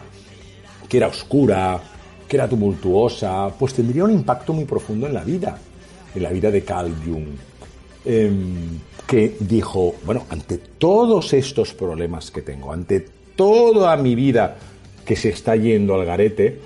que 0.87 0.97
era 0.97 1.07
oscura, 1.07 1.79
que 2.27 2.37
era 2.37 2.47
tumultuosa, 2.47 3.49
pues 3.57 3.73
tendría 3.73 4.03
un 4.03 4.11
impacto 4.11 4.53
muy 4.53 4.65
profundo 4.65 5.07
en 5.07 5.15
la 5.15 5.23
vida, 5.23 5.57
en 6.13 6.21
la 6.21 6.29
vida 6.29 6.51
de 6.51 6.63
Carl 6.63 6.93
Jung. 7.03 7.50
Em, 8.03 8.79
que 9.05 9.35
dijo, 9.39 9.95
bueno, 10.05 10.25
ante 10.29 10.57
todos 10.57 11.33
estos 11.33 11.73
problemas 11.73 12.31
que 12.31 12.41
tengo, 12.41 12.71
ante 12.71 13.05
toda 13.35 13.95
mi 13.97 14.15
vida 14.15 14.57
que 15.05 15.15
se 15.15 15.29
está 15.29 15.55
yendo 15.55 15.93
al 15.93 16.05
garete, 16.05 16.59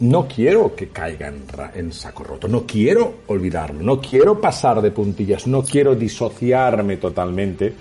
no 0.00 0.26
quiero 0.28 0.74
que 0.74 0.88
caiga 0.88 1.32
en, 1.74 1.92
saco 1.92 2.24
roto, 2.24 2.48
no 2.48 2.66
quiero 2.66 3.14
olvidarlo, 3.28 3.82
no 3.82 4.00
quiero 4.00 4.40
pasar 4.40 4.82
de 4.82 4.90
puntillas, 4.90 5.46
no 5.46 5.62
quiero 5.62 5.94
disociarme 5.94 6.98
totalmente. 6.98 7.72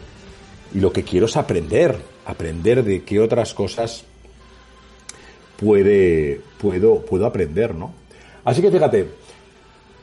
Y 0.74 0.80
lo 0.80 0.92
que 0.94 1.04
quiero 1.04 1.26
es 1.26 1.36
aprender, 1.36 1.98
aprender 2.26 2.84
de 2.84 3.04
qué 3.04 3.20
otras 3.20 3.54
cosas 3.54 4.04
puede, 5.58 6.40
puedo, 6.58 7.02
puedo 7.02 7.26
aprender, 7.26 7.76
¿no? 7.76 7.94
Así 8.46 8.62
que 8.62 8.72
fíjate, 8.72 9.08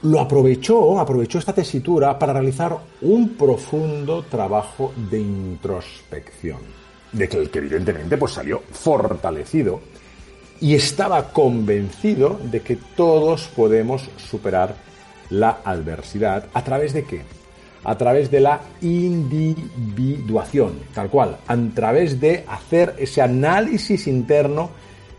lo 0.02 0.20
aprovechó, 0.20 0.98
aprovechó 0.98 1.38
esta 1.38 1.52
tesitura 1.52 2.18
para 2.18 2.32
realizar 2.32 2.76
un 3.02 3.30
profundo 3.30 4.24
trabajo 4.24 4.92
de 5.10 5.20
introspección, 5.20 6.58
de 7.12 7.28
que, 7.28 7.48
que 7.48 7.58
evidentemente 7.58 8.16
pues 8.16 8.32
salió 8.32 8.62
fortalecido 8.72 9.80
y 10.60 10.74
estaba 10.74 11.32
convencido 11.32 12.38
de 12.50 12.60
que 12.60 12.76
todos 12.96 13.48
podemos 13.48 14.08
superar 14.16 14.74
la 15.30 15.60
adversidad 15.64 16.46
a 16.52 16.62
través 16.62 16.92
de 16.92 17.04
qué? 17.04 17.22
A 17.84 17.96
través 17.96 18.30
de 18.30 18.40
la 18.40 18.60
individuación, 18.80 20.74
tal 20.94 21.10
cual, 21.10 21.38
a 21.46 21.56
través 21.74 22.20
de 22.20 22.44
hacer 22.46 22.94
ese 22.98 23.22
análisis 23.22 24.06
interno 24.06 24.70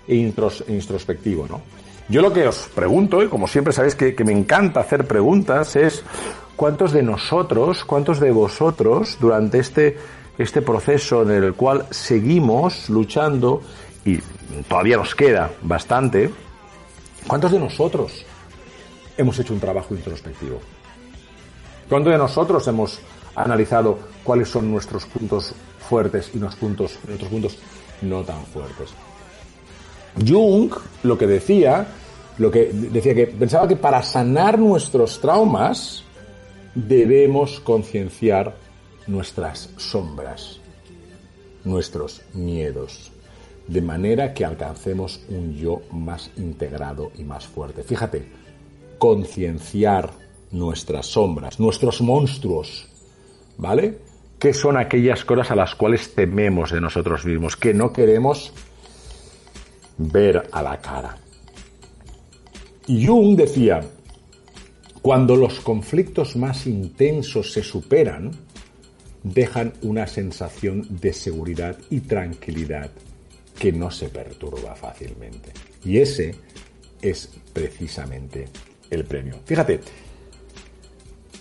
e 0.08 0.16
introspectivo, 0.16 1.48
¿no? 1.48 1.62
Yo 2.10 2.22
lo 2.22 2.34
que 2.34 2.48
os 2.48 2.70
pregunto, 2.76 3.24
y 3.24 3.30
como 3.30 3.48
siempre 3.48 3.72
sabéis 3.72 3.96
que, 3.96 4.16
me 4.26 4.34
encanta 4.34 4.82
hacer 4.82 5.08
preguntas, 5.08 5.76
es 5.76 6.04
cuántos 6.56 6.92
de 6.92 7.02
nosotros, 7.02 7.86
cuántos 7.86 8.20
de 8.20 8.32
vosotros, 8.32 9.18
durante 9.20 9.60
este, 9.60 9.98
este 10.38 10.62
proceso 10.62 11.24
en 11.24 11.32
el 11.32 11.54
cual 11.54 11.88
seguimos 11.92 12.90
luchando, 12.90 13.62
y 14.04 14.20
todavía 14.68 14.98
nos 14.98 15.16
queda 15.16 15.52
bastante, 15.62 16.30
¿cuántos 17.26 17.54
de 17.54 17.60
nosotros 17.60 18.26
hemos 19.18 19.40
hecho 19.40 19.54
un 19.54 19.62
trabajo 19.62 19.96
introspectivo? 19.96 20.60
¿Cuántos 21.88 22.12
de 22.12 22.18
nosotros 22.18 22.68
hemos 22.68 23.00
analizado 23.36 23.98
cuáles 24.24 24.50
son 24.50 24.70
nuestros 24.70 25.06
puntos 25.06 25.54
fuertes 25.88 26.32
y 26.34 26.38
nuestros 26.38 26.60
puntos, 26.60 27.00
nuestros 27.08 27.32
puntos 27.32 27.58
no 28.02 28.24
tan 28.24 28.46
fuertes? 28.48 28.90
Jung 30.26 30.72
lo 31.04 31.18
que 31.18 31.28
decía, 31.28 31.88
lo 32.38 32.52
que 32.52 32.72
decía 32.72 33.16
que 33.16 33.28
pensaba 33.28 33.68
que 33.68 33.76
para 33.76 34.02
sanar 34.04 34.60
nuestros 34.60 35.20
traumas 35.20 36.04
debemos 36.76 37.60
concienciar 37.60 38.56
nuestras 39.08 39.70
sombras, 39.78 40.60
nuestros 41.64 42.22
miedos, 42.34 43.12
de 43.68 43.82
manera 43.82 44.34
que 44.34 44.46
alcancemos 44.46 45.22
un 45.30 45.56
yo 45.56 45.82
más 45.92 46.32
integrado 46.38 47.12
y 47.16 47.24
más 47.24 47.46
fuerte. 47.46 47.84
Fíjate, 47.84 48.26
concienciar 48.98 50.12
nuestras 50.52 51.08
sombras, 51.08 51.60
nuestros 51.60 52.02
monstruos, 52.02 52.88
¿vale? 53.58 53.98
¿Qué 54.40 54.54
son 54.54 54.78
aquellas 54.78 55.24
cosas 55.24 55.52
a 55.52 55.56
las 55.56 55.76
cuales 55.76 56.14
tememos 56.14 56.72
de 56.72 56.82
nosotros 56.82 57.26
mismos, 57.26 57.56
que 57.56 57.74
no 57.74 57.94
queremos 57.94 58.52
ver 59.98 60.50
a 60.52 60.62
la 60.62 60.78
cara. 60.80 61.18
Jung 62.88 63.36
decía, 63.36 63.82
cuando 65.02 65.36
los 65.36 65.60
conflictos 65.62 66.36
más 66.36 66.66
intensos 66.68 67.52
se 67.52 67.64
superan, 67.64 68.32
dejan 69.24 69.74
una 69.82 70.06
sensación 70.06 70.86
de 70.90 71.14
seguridad 71.14 71.78
y 71.90 72.02
tranquilidad 72.02 72.92
que 73.58 73.72
no 73.72 73.90
se 73.90 74.10
perturba 74.10 74.76
fácilmente. 74.76 75.52
Y 75.86 76.00
ese 76.00 76.36
es 77.02 77.30
precisamente 77.54 78.48
el 78.90 79.06
premio. 79.06 79.36
Fíjate, 79.46 79.80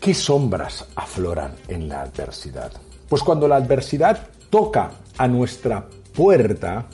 ¿qué 0.01 0.15
sombras 0.15 0.87
afloran 0.95 1.55
en 1.69 1.89
la 1.89 2.03
adversidad? 2.03 2.73
Pues 3.09 3.23
cuando 3.23 3.49
la 3.49 3.57
adversidad 3.57 4.29
toca 4.51 4.93
a 5.19 5.29
nuestra 5.29 5.89
puerta, 6.13 6.89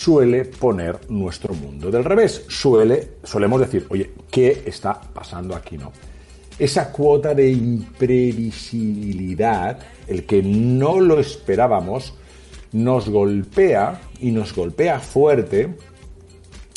suele 0.00 0.46
poner 0.46 0.98
nuestro 1.10 1.52
mundo 1.52 1.90
del 1.90 2.04
revés. 2.04 2.46
Suele, 2.48 3.16
solemos 3.22 3.60
decir, 3.60 3.86
oye, 3.90 4.12
¿qué 4.30 4.62
está 4.64 4.98
pasando 4.98 5.54
aquí? 5.54 5.76
No. 5.76 5.92
Esa 6.58 6.90
cuota 6.90 7.34
de 7.34 7.50
imprevisibilidad, 7.50 9.78
el 10.06 10.24
que 10.24 10.42
no 10.42 11.00
lo 11.00 11.20
esperábamos, 11.20 12.14
nos 12.72 13.10
golpea 13.10 14.00
y 14.20 14.30
nos 14.30 14.54
golpea 14.54 15.00
fuerte, 15.00 15.76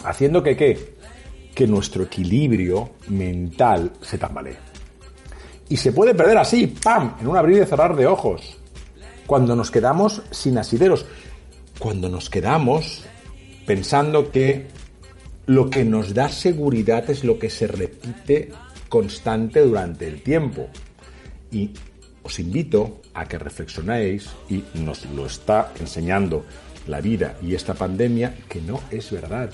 haciendo 0.03 0.43
que 0.43 0.57
qué? 0.57 0.95
Que 1.55 1.65
nuestro 1.65 2.03
equilibrio 2.03 2.89
mental 3.07 3.93
se 4.01 4.17
tambalee. 4.17 4.57
Y 5.69 5.77
se 5.77 5.93
puede 5.93 6.13
perder 6.13 6.39
así, 6.39 6.67
¡pam!, 6.67 7.15
en 7.21 7.27
un 7.27 7.37
abrir 7.37 7.61
y 7.61 7.65
cerrar 7.65 7.95
de 7.95 8.05
ojos, 8.05 8.57
cuando 9.25 9.55
nos 9.55 9.71
quedamos 9.71 10.21
sin 10.31 10.57
asideros 10.57 11.05
cuando 11.79 12.09
nos 12.09 12.29
quedamos 12.29 13.03
pensando 13.65 14.31
que 14.31 14.67
lo 15.45 15.69
que 15.69 15.83
nos 15.83 16.13
da 16.13 16.29
seguridad 16.29 17.09
es 17.09 17.23
lo 17.23 17.37
que 17.37 17.49
se 17.49 17.67
repite 17.67 18.51
constante 18.89 19.61
durante 19.61 20.07
el 20.07 20.21
tiempo. 20.21 20.69
Y 21.51 21.71
os 22.23 22.39
invito 22.39 23.01
a 23.13 23.27
que 23.27 23.37
reflexionéis, 23.37 24.29
y 24.49 24.63
nos 24.75 25.05
lo 25.07 25.25
está 25.25 25.73
enseñando 25.79 26.45
la 26.87 27.01
vida 27.01 27.37
y 27.41 27.55
esta 27.55 27.73
pandemia, 27.73 28.35
que 28.47 28.61
no 28.61 28.81
es 28.91 29.11
verdad. 29.11 29.51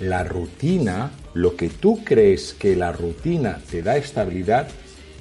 La 0.00 0.24
rutina, 0.24 1.10
lo 1.34 1.56
que 1.56 1.68
tú 1.68 2.02
crees 2.04 2.54
que 2.54 2.76
la 2.76 2.92
rutina 2.92 3.60
te 3.70 3.82
da 3.82 3.96
estabilidad, 3.96 4.68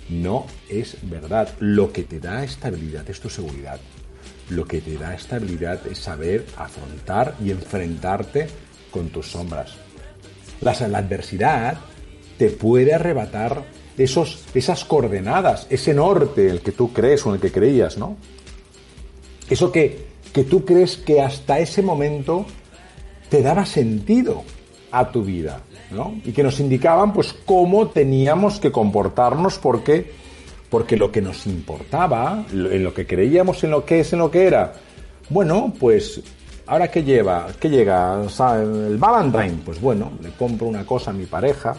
no 0.10 0.46
es 0.70 0.98
verdad. 1.04 1.50
Lo 1.60 1.92
que 1.92 2.04
te 2.04 2.20
da 2.20 2.44
estabilidad 2.44 3.10
es 3.10 3.20
tu 3.20 3.30
seguridad 3.30 3.80
lo 4.49 4.65
que 4.65 4.81
te 4.81 4.97
da 4.97 5.15
estabilidad 5.15 5.85
es 5.87 5.99
saber 5.99 6.45
afrontar 6.57 7.35
y 7.43 7.51
enfrentarte 7.51 8.47
con 8.91 9.09
tus 9.09 9.31
sombras. 9.31 9.73
La, 10.61 10.71
adversidad 10.71 11.77
te 12.37 12.49
puede 12.49 12.93
arrebatar 12.93 13.63
esos, 13.97 14.43
esas 14.53 14.85
coordenadas, 14.85 15.67
ese 15.69 15.93
norte, 15.93 16.49
el 16.49 16.61
que 16.61 16.71
tú 16.71 16.93
crees 16.93 17.25
o 17.25 17.29
en 17.29 17.35
el 17.35 17.41
que 17.41 17.51
creías, 17.51 17.97
¿no? 17.97 18.17
Eso 19.49 19.71
que, 19.71 20.07
que 20.33 20.43
tú 20.43 20.65
crees 20.65 20.97
que 20.97 21.21
hasta 21.21 21.59
ese 21.59 21.81
momento 21.81 22.45
te 23.29 23.41
daba 23.41 23.65
sentido 23.65 24.43
a 24.91 25.11
tu 25.11 25.23
vida, 25.23 25.61
¿no? 25.91 26.15
Y 26.23 26.31
que 26.31 26.43
nos 26.43 26.59
indicaban, 26.59 27.13
pues, 27.13 27.33
cómo 27.45 27.89
teníamos 27.89 28.59
que 28.59 28.71
comportarnos 28.71 29.59
porque 29.59 30.11
porque 30.75 30.98
lo 30.98 31.10
que 31.10 31.22
nos 31.22 31.48
importaba, 31.48 32.44
en 32.51 32.84
lo 32.84 32.94
que 32.94 33.08
creíamos 33.08 33.63
en 33.63 33.72
lo 33.72 33.86
que 33.86 34.01
es, 34.01 34.12
en 34.12 34.20
lo 34.20 34.29
que 34.29 34.46
era, 34.46 34.74
bueno, 35.29 35.72
pues 35.79 36.20
ahora 36.67 36.91
que 36.91 37.01
lleva, 37.01 37.48
que 37.58 37.70
llega 37.70 38.22
el 38.22 38.98
Valentine, 38.98 39.62
pues 39.63 39.79
bueno, 39.79 40.12
le 40.22 40.32
compro 40.32 40.67
una 40.67 40.86
cosa 40.86 41.12
a 41.12 41.13
mi 41.13 41.27
pareja. 41.27 41.77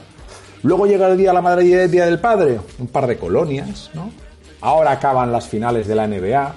Luego 0.62 0.86
llega 0.86 1.08
el 1.08 1.18
día 1.18 1.28
de 1.28 1.34
la 1.34 1.42
madre 1.42 1.66
y 1.66 1.74
el 1.74 1.90
día 1.90 2.06
del 2.06 2.20
padre, 2.20 2.58
un 2.78 2.86
par 2.86 3.06
de 3.06 3.18
colonias, 3.18 3.90
¿no? 3.92 4.10
Ahora 4.62 4.92
acaban 4.92 5.30
las 5.30 5.46
finales 5.46 5.86
de 5.86 5.94
la 5.94 6.06
NBA, 6.06 6.54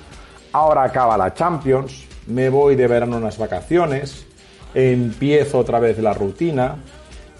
ahora 0.53 0.84
acaba 0.84 1.17
la 1.17 1.34
Champions, 1.34 2.05
me 2.27 2.48
voy 2.48 2.77
de 2.77 2.88
verano 2.88 3.17
unas 3.17 3.38
vacaciones, 3.38 4.25
empiezo 4.74 5.58
otra 5.58 5.81
vez 5.81 6.00
la 6.00 6.13
rutina, 6.13 6.77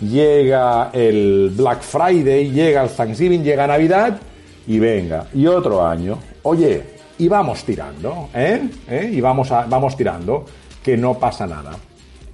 llega 0.01 0.89
el 0.91 1.53
Black 1.56 1.84
Friday, 1.84 2.51
llega 2.51 2.84
el 2.84 2.89
Thanksgiving, 2.89 3.46
llega 3.46 3.65
Navidad 3.65 4.20
y 4.69 4.77
venga, 4.77 5.27
y 5.33 5.47
otro 5.47 5.83
año, 5.83 6.19
oye, 6.43 6.83
y 7.17 7.27
vamos 7.27 7.63
tirando, 7.63 8.29
¿eh? 8.35 8.69
¿eh? 8.88 9.09
Y 9.11 9.19
vamos, 9.19 9.51
a, 9.51 9.65
vamos 9.65 9.97
tirando, 9.97 10.45
que 10.83 10.95
no 10.95 11.17
pasa 11.17 11.47
nada. 11.47 11.75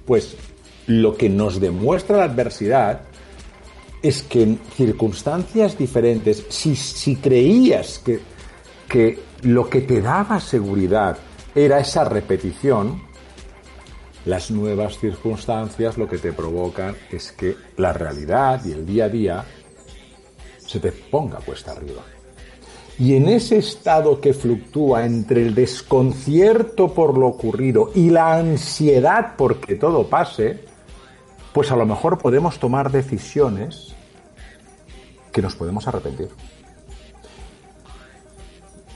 Pues 0.04 0.36
lo 0.86 1.16
que 1.16 1.30
nos 1.30 1.58
demuestra 1.58 2.18
la 2.18 2.24
adversidad 2.24 3.00
es 4.02 4.22
que 4.22 4.42
en 4.42 4.60
circunstancias 4.76 5.78
diferentes, 5.78 6.44
si, 6.50 6.76
si 6.76 7.16
creías 7.16 8.00
que, 8.00 8.20
que 8.86 9.18
lo 9.40 9.70
que 9.70 9.80
te 9.80 10.02
daba 10.02 10.38
seguridad 10.38 11.16
era 11.54 11.80
esa 11.80 12.04
repetición, 12.04 13.02
las 14.26 14.50
nuevas 14.50 14.98
circunstancias 14.98 15.96
lo 15.96 16.06
que 16.06 16.18
te 16.18 16.34
provocan 16.34 16.94
es 17.10 17.32
que 17.32 17.56
la 17.78 17.94
realidad 17.94 18.62
y 18.66 18.72
el 18.72 18.84
día 18.84 19.06
a 19.06 19.08
día 19.08 19.44
se 20.58 20.80
te 20.80 20.92
ponga 20.92 21.38
cuesta 21.38 21.72
arriba. 21.72 22.02
Y 22.98 23.14
en 23.14 23.28
ese 23.28 23.58
estado 23.58 24.20
que 24.20 24.32
fluctúa 24.32 25.04
entre 25.04 25.42
el 25.42 25.54
desconcierto 25.54 26.94
por 26.94 27.18
lo 27.18 27.26
ocurrido 27.26 27.90
y 27.94 28.08
la 28.08 28.36
ansiedad 28.36 29.34
porque 29.36 29.74
todo 29.74 30.08
pase, 30.08 30.60
pues 31.52 31.70
a 31.70 31.76
lo 31.76 31.84
mejor 31.84 32.18
podemos 32.18 32.58
tomar 32.58 32.90
decisiones 32.90 33.94
que 35.30 35.42
nos 35.42 35.54
podemos 35.54 35.86
arrepentir. 35.86 36.28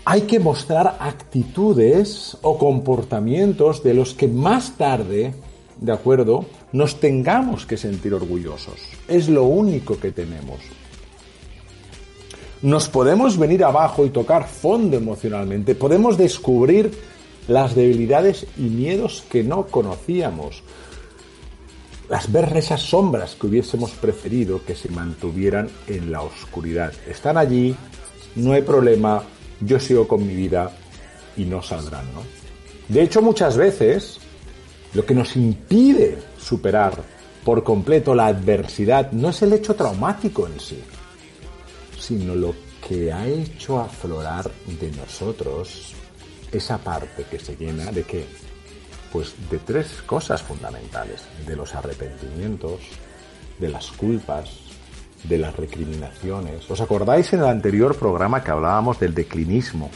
Hay 0.06 0.22
que 0.22 0.40
mostrar 0.40 0.96
actitudes 0.98 2.38
o 2.40 2.56
comportamientos 2.56 3.82
de 3.82 3.92
los 3.92 4.14
que 4.14 4.28
más 4.28 4.78
tarde, 4.78 5.34
¿de 5.78 5.92
acuerdo?, 5.92 6.46
nos 6.72 6.98
tengamos 7.00 7.66
que 7.66 7.76
sentir 7.76 8.14
orgullosos. 8.14 8.80
Es 9.08 9.28
lo 9.28 9.44
único 9.44 10.00
que 10.00 10.10
tenemos 10.10 10.58
nos 12.62 12.88
podemos 12.88 13.38
venir 13.38 13.64
abajo 13.64 14.04
y 14.04 14.10
tocar 14.10 14.46
fondo 14.46 14.96
emocionalmente, 14.96 15.74
podemos 15.74 16.18
descubrir 16.18 16.90
las 17.48 17.74
debilidades 17.74 18.46
y 18.56 18.62
miedos 18.62 19.24
que 19.30 19.42
no 19.42 19.66
conocíamos, 19.66 20.62
las 22.08 22.30
ver 22.30 22.56
esas 22.56 22.82
sombras 22.82 23.34
que 23.34 23.46
hubiésemos 23.46 23.92
preferido 23.92 24.64
que 24.64 24.74
se 24.74 24.88
mantuvieran 24.90 25.68
en 25.86 26.12
la 26.12 26.22
oscuridad. 26.22 26.92
Están 27.08 27.38
allí, 27.38 27.74
no 28.36 28.52
hay 28.52 28.62
problema, 28.62 29.22
yo 29.60 29.80
sigo 29.80 30.06
con 30.06 30.26
mi 30.26 30.34
vida 30.34 30.70
y 31.36 31.44
no 31.44 31.62
saldrán, 31.62 32.04
¿no? 32.12 32.22
De 32.88 33.02
hecho, 33.02 33.22
muchas 33.22 33.56
veces 33.56 34.18
lo 34.94 35.06
que 35.06 35.14
nos 35.14 35.36
impide 35.36 36.18
superar 36.38 37.02
por 37.44 37.62
completo 37.62 38.14
la 38.14 38.26
adversidad 38.26 39.12
no 39.12 39.30
es 39.30 39.40
el 39.42 39.52
hecho 39.52 39.74
traumático 39.74 40.46
en 40.46 40.58
sí, 40.60 40.82
sino 42.10 42.34
lo 42.34 42.52
que 42.88 43.12
ha 43.12 43.24
hecho 43.24 43.78
aflorar 43.78 44.50
de 44.66 44.90
nosotros 44.90 45.94
esa 46.50 46.76
parte 46.78 47.22
que 47.30 47.38
se 47.38 47.54
llena 47.54 47.92
de 47.92 48.02
qué? 48.02 48.26
Pues 49.12 49.32
de 49.48 49.58
tres 49.58 50.02
cosas 50.04 50.42
fundamentales, 50.42 51.22
de 51.46 51.54
los 51.54 51.72
arrepentimientos, 51.72 52.80
de 53.60 53.68
las 53.68 53.92
culpas, 53.92 54.50
de 55.22 55.38
las 55.38 55.54
recriminaciones. 55.54 56.68
¿Os 56.68 56.80
acordáis 56.80 57.32
en 57.32 57.40
el 57.40 57.46
anterior 57.46 57.96
programa 57.96 58.42
que 58.42 58.50
hablábamos 58.50 58.98
del 58.98 59.14
declinismo? 59.14 59.88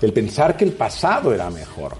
El 0.00 0.12
pensar 0.12 0.56
que 0.56 0.64
el 0.64 0.74
pasado 0.74 1.34
era 1.34 1.50
mejor, 1.50 1.96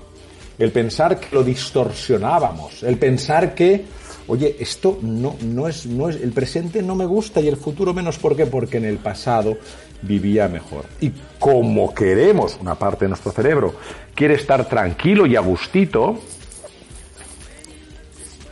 el 0.56 0.70
pensar 0.70 1.18
que 1.18 1.34
lo 1.34 1.42
distorsionábamos, 1.42 2.84
el 2.84 2.96
pensar 2.96 3.56
que 3.56 3.84
oye, 4.28 4.56
esto 4.60 4.98
no, 5.02 5.36
no, 5.42 5.66
es, 5.66 5.86
no 5.86 6.08
es, 6.08 6.16
el 6.16 6.32
presente 6.32 6.82
no 6.82 6.94
me 6.94 7.06
gusta 7.06 7.40
y 7.40 7.48
el 7.48 7.56
futuro 7.56 7.92
menos. 7.92 8.18
¿Por 8.18 8.36
qué? 8.36 8.46
Porque 8.46 8.76
en 8.76 8.84
el 8.84 8.98
pasado 8.98 9.56
vivía 10.02 10.48
mejor. 10.48 10.84
Y 11.00 11.12
como 11.38 11.92
queremos, 11.94 12.56
una 12.60 12.76
parte 12.76 13.06
de 13.06 13.08
nuestro 13.08 13.32
cerebro 13.32 13.74
quiere 14.14 14.34
estar 14.34 14.68
tranquilo 14.68 15.26
y 15.26 15.34
a 15.34 15.40
gustito, 15.40 16.18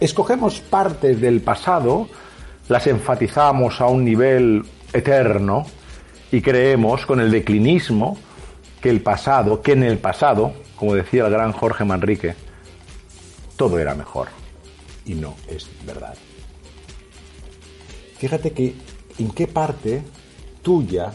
escogemos 0.00 0.61
partes 0.61 1.21
del 1.21 1.40
pasado, 1.42 2.09
las 2.68 2.87
enfatizamos 2.87 3.80
a 3.80 3.87
un 3.87 4.04
nivel 4.04 4.64
eterno 4.92 5.66
y 6.33 6.40
creemos 6.40 7.06
con 7.06 7.21
el 7.21 7.30
declinismo 7.30 8.18
que 8.80 8.90
el 8.90 9.02
pasado, 9.02 9.62
que 9.62 9.73
en 9.73 9.83
el 9.83 9.99
pasado, 9.99 10.52
como 10.75 10.95
decía 10.95 11.26
el 11.26 11.33
gran 11.33 11.52
Jorge 11.52 11.85
Manrique, 11.85 12.35
todo 13.56 13.78
era 13.78 13.95
mejor 13.95 14.45
y 15.06 15.14
no 15.14 15.34
es 15.48 15.68
verdad. 15.86 16.14
Fíjate 18.18 18.52
que 18.52 18.75
en 19.18 19.30
qué 19.30 19.46
parte 19.46 20.02
tuya 20.62 21.12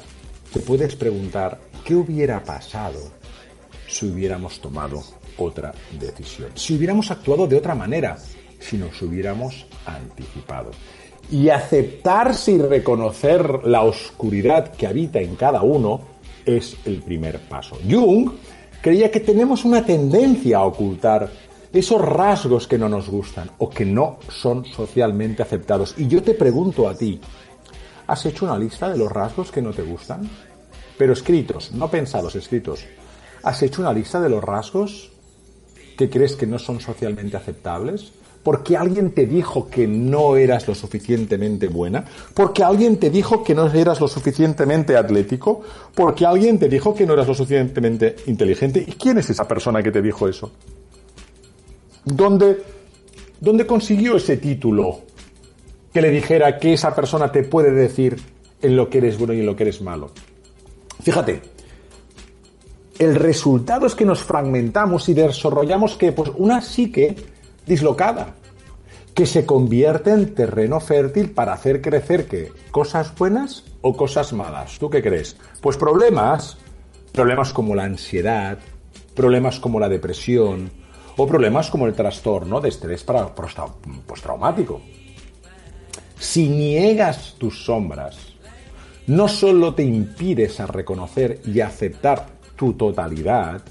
te 0.54 0.60
puedes 0.60 0.96
preguntar 0.96 1.60
qué 1.84 1.96
hubiera 1.96 2.44
pasado 2.44 3.00
si 3.88 4.06
hubiéramos 4.06 4.60
tomado 4.60 5.04
otra 5.38 5.74
decisión, 6.00 6.52
si 6.56 6.76
hubiéramos 6.76 7.12
actuado 7.12 7.48
de 7.48 7.58
otra 7.58 7.76
manera, 7.76 8.18
si 8.60 8.78
nos 8.78 9.02
hubiéramos 9.02 9.66
anticipado. 9.86 10.72
Y 11.30 11.50
aceptarse 11.50 12.54
y 12.54 12.58
reconocer 12.60 13.66
la 13.66 13.84
oscuridad 13.84 14.72
que 14.74 14.88
habita 14.88 15.20
en 15.20 15.36
cada 15.36 15.62
uno 15.62 16.02
es 16.46 16.76
el 16.86 17.02
primer 17.02 17.40
paso. 17.40 17.78
Jung 17.90 18.32
creía 18.82 19.12
que 19.12 19.20
tenemos 19.20 19.64
una 19.66 19.86
tendencia 19.86 20.58
a 20.58 20.66
ocultar 20.66 21.30
esos 21.74 22.02
rasgos 22.02 22.68
que 22.68 22.78
no 22.78 22.90
nos 22.90 23.10
gustan 23.10 23.50
o 23.58 23.70
que 23.70 23.86
no 23.86 24.20
son 24.30 24.66
socialmente 24.66 25.42
aceptados. 25.42 25.96
Y 25.98 26.08
yo 26.08 26.22
te 26.22 26.34
pregunto 26.34 26.88
a 26.88 26.96
ti, 26.96 27.20
¿has 28.08 28.26
hecho 28.26 28.46
una 28.46 28.58
lista 28.58 28.90
de 28.90 28.98
los 28.98 29.12
rasgos 29.12 29.52
que 29.52 29.62
no 29.62 29.72
te 29.72 29.84
gustan? 29.84 30.30
Pero 30.98 31.14
escritos, 31.14 31.72
no 31.72 31.90
pensados, 31.90 32.36
escritos. 32.36 32.86
¿Has 33.44 33.62
hecho 33.64 33.82
una 33.82 33.94
lista 33.94 34.20
de 34.20 34.30
los 34.30 34.44
rasgos 34.44 35.12
que 35.98 36.10
crees 36.10 36.36
que 36.36 36.46
no 36.46 36.60
son 36.60 36.80
socialmente 36.80 37.38
aceptables? 37.38 38.12
porque 38.44 38.76
alguien 38.76 39.12
te 39.12 39.26
dijo 39.26 39.70
que 39.70 39.88
no 39.88 40.36
eras 40.36 40.68
lo 40.68 40.76
suficientemente 40.76 41.68
buena, 41.68 42.06
porque 42.34 42.64
alguien 42.64 42.98
te 42.98 43.10
dijo 43.10 43.44
que 43.44 43.54
no 43.54 43.72
eras 43.72 44.02
lo 44.02 44.08
suficientemente 44.08 44.98
atlético, 44.98 45.62
porque 45.94 46.26
alguien 46.26 46.58
te 46.58 46.68
dijo 46.68 46.96
que 46.96 47.06
no 47.06 47.14
eras 47.14 47.28
lo 47.28 47.36
suficientemente 47.36 48.16
inteligente. 48.26 48.84
¿Y 48.86 48.94
quién 48.94 49.18
es 49.20 49.30
esa 49.30 49.48
persona 49.48 49.84
que 49.84 49.92
te 49.92 50.02
dijo 50.02 50.28
eso? 50.28 50.52
¿Dónde, 52.16 53.66
consiguió 53.66 54.18
ese 54.18 54.38
título 54.38 55.02
que 55.94 56.02
le 56.02 56.10
dijera 56.10 56.58
que 56.58 56.74
esa 56.74 56.94
persona 56.94 57.32
te 57.32 57.44
puede 57.44 57.72
decir 57.72 58.18
en 58.62 58.76
lo 58.76 58.90
que 58.90 59.00
eres 59.00 59.18
bueno 59.18 59.34
y 59.34 59.40
en 59.40 59.46
lo 59.46 59.56
que 59.56 59.64
eres 59.64 59.82
malo? 59.82 60.12
Fíjate, 61.02 61.42
el 63.00 63.16
resultado 63.16 63.86
es 63.86 63.96
que 63.96 64.06
nos 64.06 64.24
fragmentamos 64.24 65.08
y 65.10 65.14
desarrollamos 65.14 65.96
que 65.96 66.12
pues 66.12 66.32
una 66.36 66.62
psique 66.62 67.16
dislocada 67.66 68.36
que 69.16 69.26
se 69.26 69.46
convierte 69.46 70.12
en 70.12 70.34
terreno 70.34 70.80
fértil 70.80 71.32
para 71.32 71.54
hacer 71.54 71.82
crecer 71.82 72.28
que 72.28 72.52
cosas 72.72 73.14
buenas 73.16 73.64
o 73.82 73.96
cosas 73.96 74.34
malas. 74.34 74.78
¿Tú 74.80 74.90
qué 74.90 75.02
crees? 75.02 75.38
Pues 75.62 75.78
problemas, 75.78 76.58
problemas 77.12 77.52
como 77.54 77.76
la 77.76 77.84
ansiedad, 77.84 78.60
problemas 79.16 79.60
como 79.60 79.80
la 79.80 79.90
depresión, 79.90 80.72
o 81.18 81.28
problemas 81.28 81.70
como 81.70 81.88
el 81.88 81.94
trastorno 81.94 82.60
de 82.62 82.70
estrés 82.70 83.04
postraumático. 83.04 84.82
Si 86.18 86.48
niegas 86.48 87.36
tus 87.38 87.66
sombras, 87.66 88.18
no 89.08 89.28
solo 89.28 89.74
te 89.74 89.84
impides 89.84 90.60
a 90.60 90.68
reconocer 90.68 91.42
y 91.46 91.60
aceptar 91.62 92.28
tu 92.56 92.74
totalidad, 92.74 93.62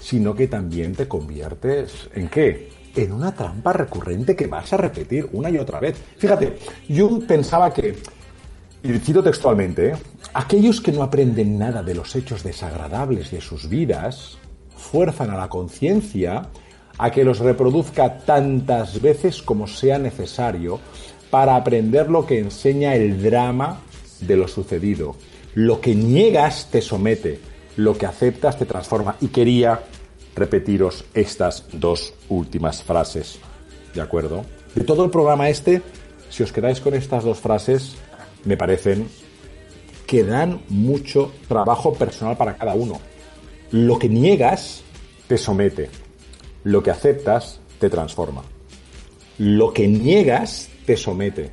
sino 0.00 0.34
que 0.34 0.46
también 0.46 0.94
te 0.94 1.08
conviertes 1.08 2.08
en 2.14 2.28
qué? 2.28 2.70
En 2.94 3.12
una 3.12 3.34
trampa 3.34 3.72
recurrente 3.72 4.36
que 4.36 4.46
vas 4.46 4.72
a 4.72 4.76
repetir 4.76 5.28
una 5.32 5.50
y 5.50 5.58
otra 5.58 5.80
vez. 5.80 5.96
Fíjate, 6.16 6.56
yo 6.88 7.18
pensaba 7.26 7.72
que, 7.72 7.96
y 8.82 8.92
cito 9.00 9.22
textualmente, 9.22 9.90
¿eh? 9.90 9.96
aquellos 10.34 10.80
que 10.80 10.92
no 10.92 11.02
aprenden 11.02 11.58
nada 11.58 11.82
de 11.82 11.94
los 11.94 12.14
hechos 12.14 12.42
desagradables 12.42 13.30
de 13.30 13.40
sus 13.40 13.68
vidas, 13.68 14.38
fuerzan 14.76 15.30
a 15.30 15.36
la 15.36 15.48
conciencia 15.48 16.48
a 16.98 17.10
que 17.10 17.24
los 17.24 17.38
reproduzca 17.38 18.18
tantas 18.18 19.00
veces 19.00 19.40
como 19.42 19.66
sea 19.66 19.98
necesario 19.98 20.80
para 21.30 21.56
aprender 21.56 22.10
lo 22.10 22.26
que 22.26 22.38
enseña 22.38 22.94
el 22.94 23.22
drama 23.22 23.80
de 24.20 24.36
lo 24.36 24.48
sucedido. 24.48 25.14
Lo 25.54 25.80
que 25.80 25.94
niegas 25.94 26.68
te 26.70 26.80
somete, 26.80 27.40
lo 27.76 27.96
que 27.96 28.06
aceptas 28.06 28.58
te 28.58 28.66
transforma. 28.66 29.16
Y 29.20 29.28
quería 29.28 29.80
repetiros 30.34 31.04
estas 31.14 31.64
dos 31.72 32.14
últimas 32.28 32.82
frases. 32.82 33.38
¿De 33.94 34.00
acuerdo? 34.00 34.44
De 34.74 34.84
todo 34.84 35.04
el 35.04 35.10
programa 35.10 35.48
este, 35.48 35.82
si 36.30 36.42
os 36.42 36.52
quedáis 36.52 36.80
con 36.80 36.94
estas 36.94 37.24
dos 37.24 37.38
frases, 37.38 37.94
me 38.44 38.56
parecen 38.56 39.08
que 40.06 40.24
dan 40.24 40.60
mucho 40.68 41.32
trabajo 41.48 41.92
personal 41.92 42.36
para 42.36 42.56
cada 42.56 42.74
uno. 42.74 43.00
Lo 43.70 43.98
que 43.98 44.08
niegas 44.08 44.82
te 45.26 45.36
somete. 45.36 45.90
Lo 46.68 46.82
que 46.82 46.90
aceptas 46.90 47.60
te 47.78 47.88
transforma. 47.88 48.42
Lo 49.38 49.72
que 49.72 49.88
niegas 49.88 50.68
te 50.84 50.98
somete. 50.98 51.50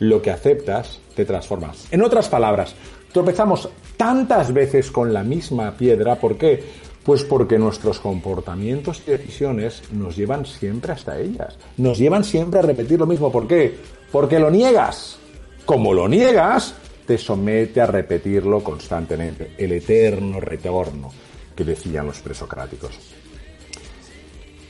Lo 0.00 0.20
que 0.20 0.32
aceptas 0.32 0.98
te 1.14 1.24
transforma. 1.24 1.72
En 1.92 2.02
otras 2.02 2.28
palabras, 2.28 2.74
tropezamos 3.12 3.68
tantas 3.96 4.52
veces 4.52 4.90
con 4.90 5.12
la 5.12 5.22
misma 5.22 5.76
piedra. 5.76 6.16
¿Por 6.16 6.36
qué? 6.36 6.60
Pues 7.04 7.22
porque 7.22 7.56
nuestros 7.56 8.00
comportamientos 8.00 9.00
y 9.06 9.12
decisiones 9.12 9.84
nos 9.92 10.16
llevan 10.16 10.44
siempre 10.44 10.90
hasta 10.90 11.20
ellas. 11.20 11.56
Nos 11.76 11.96
llevan 11.96 12.24
siempre 12.24 12.58
a 12.58 12.62
repetir 12.62 12.98
lo 12.98 13.06
mismo. 13.06 13.30
¿Por 13.30 13.46
qué? 13.46 13.76
Porque 14.10 14.40
lo 14.40 14.50
niegas. 14.50 15.20
Como 15.64 15.94
lo 15.94 16.08
niegas, 16.08 16.74
te 17.06 17.16
somete 17.16 17.80
a 17.80 17.86
repetirlo 17.86 18.64
constantemente. 18.64 19.52
El 19.56 19.70
eterno 19.70 20.40
retorno. 20.40 21.12
que 21.54 21.62
decían 21.62 22.06
los 22.06 22.18
presocráticos. 22.20 23.18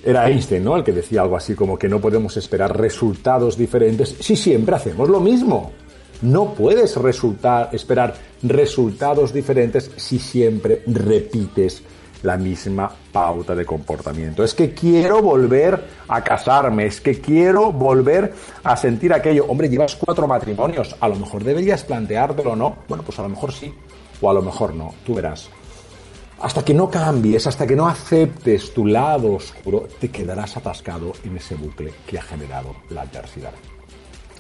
Era 0.04 0.28
Einstein, 0.28 0.64
¿no? 0.64 0.76
El 0.76 0.84
que 0.84 0.92
decía 0.92 1.22
algo 1.22 1.36
así 1.36 1.54
como 1.54 1.78
que 1.78 1.88
no 1.88 2.00
podemos 2.00 2.36
esperar 2.36 2.78
resultados 2.78 3.56
diferentes 3.56 4.16
si 4.20 4.36
siempre 4.36 4.76
hacemos 4.76 5.08
lo 5.08 5.20
mismo. 5.20 5.72
No 6.22 6.54
puedes 6.54 6.96
resultar, 6.96 7.70
esperar 7.72 8.14
resultados 8.42 9.32
diferentes 9.32 9.90
si 9.96 10.18
siempre 10.18 10.82
repites 10.86 11.82
la 12.22 12.36
misma 12.36 12.90
pauta 13.12 13.54
de 13.54 13.64
comportamiento. 13.64 14.42
Es 14.42 14.54
que 14.54 14.72
quiero 14.72 15.22
volver 15.22 15.84
a 16.08 16.22
casarme, 16.22 16.86
es 16.86 17.00
que 17.00 17.20
quiero 17.20 17.72
volver 17.72 18.34
a 18.64 18.76
sentir 18.76 19.12
aquello. 19.12 19.46
Hombre, 19.46 19.68
llevas 19.68 19.96
cuatro 19.96 20.26
matrimonios, 20.26 20.96
a 20.98 21.08
lo 21.08 21.16
mejor 21.16 21.44
deberías 21.44 21.84
planteártelo, 21.84 22.56
¿no? 22.56 22.78
Bueno, 22.88 23.04
pues 23.04 23.18
a 23.18 23.22
lo 23.22 23.28
mejor 23.28 23.52
sí, 23.52 23.72
o 24.20 24.30
a 24.30 24.34
lo 24.34 24.42
mejor 24.42 24.74
no, 24.74 24.94
tú 25.04 25.14
verás. 25.14 25.50
Hasta 26.40 26.64
que 26.64 26.72
no 26.72 26.88
cambies, 26.88 27.46
hasta 27.48 27.66
que 27.66 27.74
no 27.74 27.88
aceptes 27.88 28.72
tu 28.72 28.86
lado 28.86 29.34
oscuro, 29.34 29.88
te 29.98 30.10
quedarás 30.10 30.56
atascado 30.56 31.12
en 31.24 31.36
ese 31.36 31.56
bucle 31.56 31.92
que 32.06 32.18
ha 32.18 32.22
generado 32.22 32.76
la 32.90 33.02
adversidad. 33.02 33.52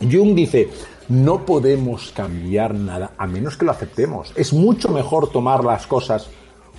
Jung 0.00 0.34
dice, 0.34 0.68
no 1.08 1.44
podemos 1.44 2.12
cambiar 2.12 2.72
nada 2.74 3.12
a 3.18 3.26
menos 3.26 3.56
que 3.56 3.64
lo 3.64 3.72
aceptemos. 3.72 4.32
Es 4.36 4.52
mucho 4.52 4.90
mejor 4.90 5.30
tomar 5.30 5.64
las 5.64 5.88
cosas 5.88 6.28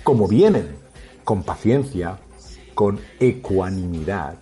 como 0.02 0.26
vienen, 0.26 0.76
con 1.22 1.42
paciencia, 1.42 2.18
con 2.74 2.98
ecuanimidad. 3.18 4.36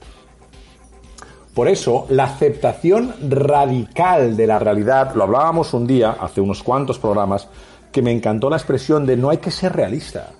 Por 1.54 1.66
eso, 1.66 2.06
la 2.08 2.24
aceptación 2.24 3.14
radical 3.28 4.36
de 4.36 4.46
la 4.46 4.60
realidad, 4.60 5.12
lo 5.16 5.24
hablábamos 5.24 5.74
un 5.74 5.88
día, 5.88 6.12
hace 6.20 6.40
unos 6.40 6.62
cuantos 6.62 7.00
programas, 7.00 7.48
que 7.90 8.00
me 8.00 8.12
encantó 8.12 8.48
la 8.48 8.58
expresión 8.58 9.04
de 9.06 9.16
no 9.16 9.30
hay 9.30 9.38
que 9.38 9.50
ser 9.50 9.74
realista, 9.74 10.30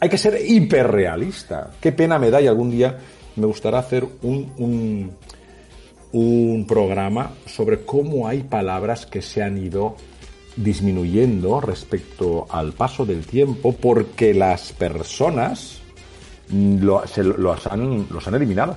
hay 0.00 0.08
que 0.08 0.18
ser 0.18 0.38
hiperrealista. 0.46 1.70
Qué 1.80 1.92
pena 1.92 2.18
me 2.18 2.30
da 2.30 2.40
y 2.40 2.46
algún 2.46 2.70
día 2.70 2.98
me 3.36 3.46
gustaría 3.46 3.78
hacer 3.78 4.06
un, 4.22 5.12
un, 6.12 6.66
programa 6.66 7.32
sobre 7.46 7.84
cómo 7.84 8.26
hay 8.26 8.42
palabras 8.42 9.06
que 9.06 9.22
se 9.22 9.42
han 9.42 9.58
ido 9.58 9.96
disminuyendo 10.56 11.60
respecto 11.60 12.46
al 12.50 12.72
paso 12.72 13.04
del 13.04 13.26
tiempo 13.26 13.72
porque 13.72 14.32
las 14.32 14.72
personas 14.72 15.80
lo, 16.50 17.06
se, 17.06 17.22
los, 17.22 17.66
han, 17.66 18.06
han 18.24 18.34
eliminado. 18.34 18.76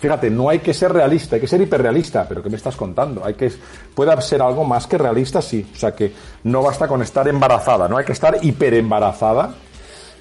Fíjate, 0.00 0.30
no 0.30 0.48
hay 0.48 0.60
que 0.60 0.72
ser 0.74 0.92
realista, 0.92 1.36
hay 1.36 1.40
que 1.40 1.48
ser 1.48 1.60
hiperrealista, 1.60 2.28
pero 2.28 2.42
¿qué 2.42 2.50
me 2.50 2.56
estás 2.56 2.76
contando? 2.76 3.24
Hay 3.24 3.34
que, 3.34 3.50
puede 3.94 4.20
ser 4.22 4.42
algo 4.42 4.62
más 4.62 4.86
que 4.86 4.96
realista, 4.96 5.42
sí. 5.42 5.66
O 5.74 5.76
sea 5.76 5.92
que 5.92 6.12
no 6.44 6.62
basta 6.62 6.86
con 6.86 7.02
estar 7.02 7.26
embarazada, 7.26 7.88
no 7.88 7.96
hay 7.96 8.04
que 8.04 8.12
estar 8.12 8.38
hiperembarazada. 8.40 9.54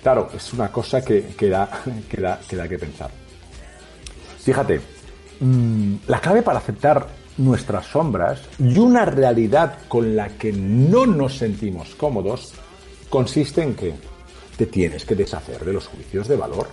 Claro, 0.02 0.30
es 0.36 0.54
una 0.54 0.72
cosa 0.72 1.04
que, 1.04 1.22
da, 1.50 1.70
que, 2.10 2.18
da, 2.18 2.40
que 2.48 2.56
da 2.56 2.68
que 2.68 2.80
pensar. 2.80 3.12
Fíjate, 4.40 4.80
mmm, 5.40 5.96
la 6.08 6.22
clave 6.22 6.42
para 6.42 6.60
aceptar 6.60 7.08
nuestras 7.38 7.86
sombras 7.86 8.42
y 8.60 8.78
una 8.78 9.06
realidad 9.06 9.80
con 9.88 10.16
la 10.16 10.30
que 10.30 10.52
no 10.52 11.06
nos 11.06 11.38
sentimos 11.38 11.94
cómodos 11.96 12.54
consiste 13.10 13.62
en 13.62 13.76
que 13.76 13.94
te 14.58 14.66
tienes 14.66 15.06
que 15.06 15.16
deshacer 15.16 15.64
de 15.64 15.74
los 15.74 15.88
juicios 15.88 16.28
de 16.28 16.36
valor 16.36 16.68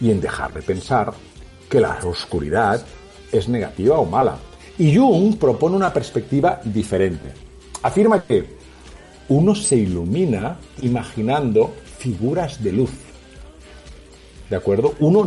y 0.00 0.10
en 0.10 0.20
dejar 0.20 0.52
de 0.52 0.62
pensar 0.62 1.12
que 1.68 1.80
la 1.80 1.98
oscuridad 2.04 2.84
es 3.30 3.48
negativa 3.48 3.98
o 3.98 4.04
mala. 4.04 4.38
Y 4.78 4.96
Jung 4.96 5.36
propone 5.36 5.76
una 5.76 5.92
perspectiva 5.92 6.60
diferente. 6.64 7.32
Afirma 7.82 8.22
que 8.22 8.58
uno 9.28 9.54
se 9.54 9.76
ilumina 9.76 10.58
imaginando 10.82 11.74
figuras 12.00 12.62
de 12.62 12.72
luz. 12.72 12.90
¿De 14.48 14.56
acuerdo? 14.56 14.94
Uno, 15.00 15.20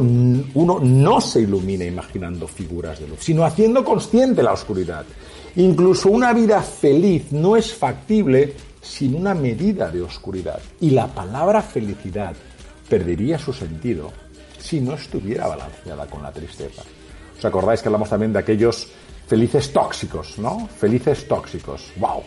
uno 0.53 0.79
no 0.81 1.21
se 1.21 1.41
ilumina 1.41 1.85
imaginando 1.85 2.47
figuras 2.47 2.99
de 2.99 3.07
luz, 3.07 3.19
sino 3.21 3.45
haciendo 3.45 3.85
consciente 3.85 4.43
la 4.43 4.51
oscuridad. 4.51 5.05
Incluso 5.55 6.09
una 6.09 6.33
vida 6.33 6.61
feliz 6.61 7.31
no 7.31 7.55
es 7.55 7.73
factible 7.73 8.55
sin 8.81 9.15
una 9.15 9.33
medida 9.33 9.89
de 9.89 10.01
oscuridad. 10.01 10.59
Y 10.81 10.89
la 10.89 11.07
palabra 11.07 11.61
felicidad 11.61 12.35
perdería 12.89 13.37
su 13.37 13.53
sentido 13.53 14.11
si 14.59 14.81
no 14.81 14.95
estuviera 14.95 15.47
balanceada 15.47 16.05
con 16.07 16.23
la 16.23 16.31
tristeza. 16.31 16.81
¿Os 17.37 17.45
acordáis 17.45 17.81
que 17.81 17.87
hablamos 17.87 18.09
también 18.09 18.33
de 18.33 18.39
aquellos 18.39 18.89
felices 19.27 19.71
tóxicos, 19.71 20.37
¿no? 20.39 20.67
Felices 20.67 21.27
tóxicos. 21.27 21.91
¡Wow! 21.97 22.23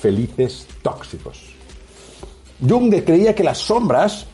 Felices 0.00 0.66
tóxicos. 0.82 1.53
Jung 2.60 2.94
creía 3.04 3.34
que 3.34 3.44
las 3.44 3.58
sombras 3.58 4.26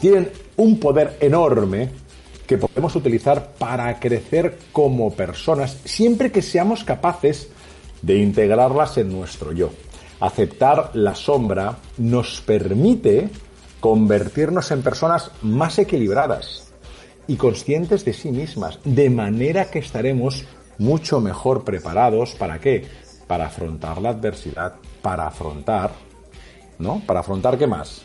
tienen 0.00 0.30
un 0.56 0.78
poder 0.78 1.16
enorme 1.20 1.90
que 2.46 2.58
podemos 2.58 2.96
utilizar 2.96 3.54
para 3.58 3.98
crecer 4.00 4.58
como 4.72 5.12
personas 5.12 5.78
siempre 5.84 6.32
que 6.32 6.42
seamos 6.42 6.84
capaces 6.84 7.48
de 8.00 8.18
integrarlas 8.18 8.96
en 8.96 9.12
nuestro 9.12 9.52
yo. 9.52 9.70
Aceptar 10.20 10.92
la 10.94 11.14
sombra 11.14 11.78
nos 11.98 12.40
permite 12.40 13.28
convertirnos 13.80 14.70
en 14.70 14.82
personas 14.82 15.30
más 15.42 15.78
equilibradas 15.78 16.72
y 17.26 17.36
conscientes 17.36 18.04
de 18.04 18.14
sí 18.14 18.32
mismas, 18.32 18.78
de 18.84 19.10
manera 19.10 19.70
que 19.70 19.78
estaremos 19.78 20.44
mucho 20.78 21.20
mejor 21.20 21.64
preparados 21.64 22.34
para 22.34 22.58
qué? 22.58 22.86
Para 23.26 23.46
afrontar 23.46 24.00
la 24.00 24.10
adversidad, 24.10 24.76
para 25.02 25.26
afrontar, 25.26 25.92
¿no? 26.78 27.00
Para 27.06 27.20
afrontar 27.20 27.58
qué 27.58 27.66
más? 27.66 28.02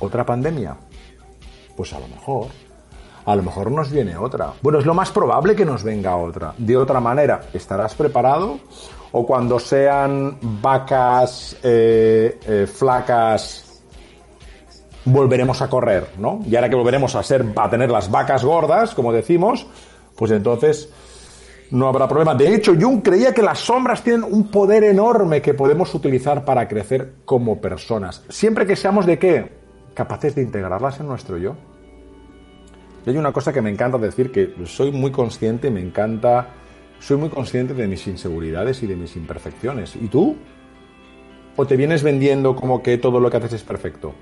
¿Otra 0.00 0.24
pandemia? 0.24 0.76
Pues 1.76 1.92
a 1.92 2.00
lo 2.00 2.08
mejor. 2.08 2.48
A 3.24 3.34
lo 3.34 3.42
mejor 3.42 3.70
nos 3.72 3.90
viene 3.90 4.16
otra. 4.16 4.52
Bueno, 4.62 4.78
es 4.78 4.86
lo 4.86 4.94
más 4.94 5.10
probable 5.10 5.56
que 5.56 5.64
nos 5.64 5.82
venga 5.82 6.16
otra. 6.16 6.54
De 6.56 6.76
otra 6.76 7.00
manera, 7.00 7.42
¿estarás 7.52 7.94
preparado? 7.94 8.60
O 9.12 9.26
cuando 9.26 9.58
sean 9.58 10.38
vacas 10.40 11.56
eh, 11.62 12.38
eh, 12.46 12.66
flacas, 12.66 13.82
volveremos 15.04 15.60
a 15.62 15.68
correr, 15.68 16.10
¿no? 16.18 16.40
Y 16.46 16.54
ahora 16.54 16.68
que 16.68 16.76
volveremos 16.76 17.14
a 17.14 17.22
ser, 17.22 17.44
a 17.56 17.68
tener 17.68 17.90
las 17.90 18.10
vacas 18.10 18.44
gordas, 18.44 18.94
como 18.94 19.12
decimos, 19.12 19.66
pues 20.16 20.30
entonces 20.30 20.88
no 21.70 21.88
habrá 21.88 22.08
problema. 22.08 22.34
De 22.34 22.54
hecho, 22.54 22.74
Jung 22.78 23.02
creía 23.02 23.32
que 23.34 23.42
las 23.42 23.58
sombras 23.58 24.02
tienen 24.02 24.24
un 24.24 24.48
poder 24.48 24.84
enorme 24.84 25.42
que 25.42 25.54
podemos 25.54 25.94
utilizar 25.94 26.44
para 26.44 26.68
crecer 26.68 27.14
como 27.24 27.60
personas. 27.60 28.24
Siempre 28.28 28.66
que 28.66 28.76
seamos 28.76 29.06
de 29.06 29.18
qué? 29.18 29.52
Capaces 29.94 30.34
de 30.34 30.42
integrarlas 30.42 31.00
en 31.00 31.06
nuestro 31.06 31.38
yo. 31.38 31.56
Y 33.04 33.10
hay 33.10 33.16
una 33.16 33.32
cosa 33.32 33.52
que 33.52 33.62
me 33.62 33.70
encanta 33.70 33.98
decir, 33.98 34.32
que 34.32 34.54
soy 34.64 34.90
muy 34.90 35.10
consciente, 35.10 35.70
me 35.70 35.80
encanta, 35.80 36.48
soy 36.98 37.16
muy 37.16 37.28
consciente 37.28 37.74
de 37.74 37.86
mis 37.86 38.06
inseguridades 38.06 38.82
y 38.82 38.86
de 38.86 38.96
mis 38.96 39.16
imperfecciones. 39.16 39.96
¿Y 39.96 40.08
tú? 40.08 40.36
¿O 41.56 41.66
te 41.66 41.76
vienes 41.76 42.02
vendiendo 42.02 42.54
como 42.54 42.82
que 42.82 42.98
todo 42.98 43.20
lo 43.20 43.30
que 43.30 43.36
haces 43.38 43.54
es 43.54 43.62
perfecto? 43.62 44.14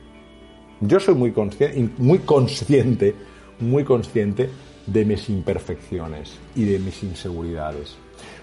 Yo 0.80 1.00
soy 1.00 1.14
muy 1.14 1.32
consciente, 1.32 1.90
muy 1.98 2.18
consciente, 2.20 3.14
muy 3.58 3.84
consciente 3.84 4.50
de 4.86 5.04
mis 5.04 5.28
imperfecciones 5.28 6.38
y 6.54 6.64
de 6.64 6.78
mis 6.78 7.02
inseguridades. 7.02 7.96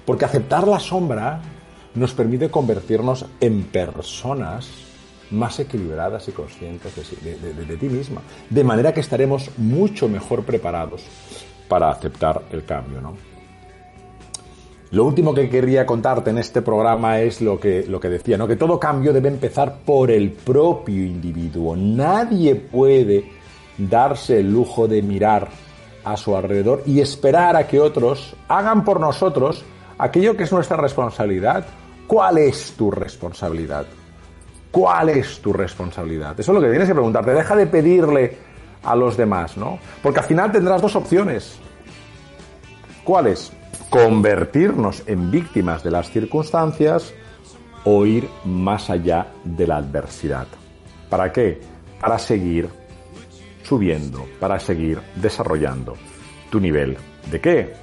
Porque 0.06 0.26
aceptar 0.26 0.68
la 0.68 0.80
sombra 0.80 1.42
nos 1.96 2.14
permite 2.14 2.50
convertirnos 2.50 3.26
en 3.40 3.64
personas 3.64 4.70
más 5.32 5.60
equilibradas 5.60 6.28
y 6.28 6.32
conscientes 6.32 6.94
de, 7.24 7.54
de, 7.54 7.78
ti 7.78 7.88
misma. 7.88 8.22
De 8.50 8.64
manera 8.64 8.94
que 8.94 9.00
estaremos 9.00 9.50
mucho 9.58 10.10
mejor 10.10 10.44
preparados 10.44 11.04
para 11.68 11.90
aceptar 11.90 12.44
el 12.52 12.66
cambio, 12.66 13.02
¿no? 13.02 13.32
Lo 14.92 15.06
último 15.06 15.34
que 15.34 15.50
quería 15.50 15.86
contarte 15.86 16.32
en 16.32 16.38
este 16.38 16.62
programa 16.62 17.22
es 17.22 17.40
lo 17.40 17.58
que, 17.58 17.86
lo 17.88 17.98
que 17.98 18.10
decía, 18.10 18.38
¿no? 18.38 18.46
Que 18.46 18.58
todo 18.58 18.78
cambio 18.78 19.14
debe 19.14 19.30
empezar 19.30 19.78
por 19.86 20.12
el 20.12 20.32
propio 20.32 21.06
individuo. 21.06 21.78
Nadie 21.78 22.56
puede 22.56 23.24
darse 23.78 24.42
el 24.42 24.52
lujo 24.52 24.90
de 24.90 25.02
mirar 25.02 25.48
a 26.04 26.18
su 26.18 26.36
alrededor 26.36 26.84
y 26.86 27.02
esperar 27.02 27.56
a 27.56 27.68
que 27.68 27.80
otros 27.80 28.36
hagan 28.48 28.84
por 28.84 29.00
nosotros 29.00 29.64
aquello 29.98 30.36
que 30.36 30.44
es 30.44 30.52
nuestra 30.52 30.78
responsabilidad. 30.78 31.66
¿Cuál 32.08 32.40
es 32.40 32.74
tu 32.74 32.92
responsabilidad? 32.92 33.86
¿Cuál 34.72 35.10
es 35.10 35.40
tu 35.40 35.54
responsabilidad? 35.54 36.40
Eso 36.40 36.52
es 36.52 36.56
lo 36.56 36.62
que 36.62 36.70
tienes 36.70 36.88
que 36.88 36.94
preguntarte. 36.94 37.34
Deja 37.34 37.56
de 37.56 37.68
pedirle 37.68 38.38
a 38.84 38.96
los 38.96 39.18
demás, 39.18 39.58
¿no? 39.58 39.80
Porque 40.02 40.20
al 40.20 40.26
final 40.26 40.52
tendrás 40.52 40.82
dos 40.82 40.96
opciones. 40.96 41.58
¿Cuáles? 43.04 43.52
Convertirnos 43.90 45.04
en 45.08 45.30
víctimas 45.30 45.84
de 45.84 45.92
las 45.92 46.10
circunstancias 46.10 47.14
o 47.84 48.06
ir 48.06 48.30
más 48.46 48.90
allá 48.90 49.28
de 49.44 49.68
la 49.68 49.78
adversidad. 49.78 50.48
¿Para 51.10 51.32
qué? 51.32 51.62
Para 52.00 52.18
seguir 52.18 52.70
subiendo, 53.72 54.28
para 54.38 54.60
seguir 54.60 55.00
desarrollando 55.16 55.96
tu 56.50 56.60
nivel 56.60 56.98
de 57.32 57.40
qué? 57.40 57.74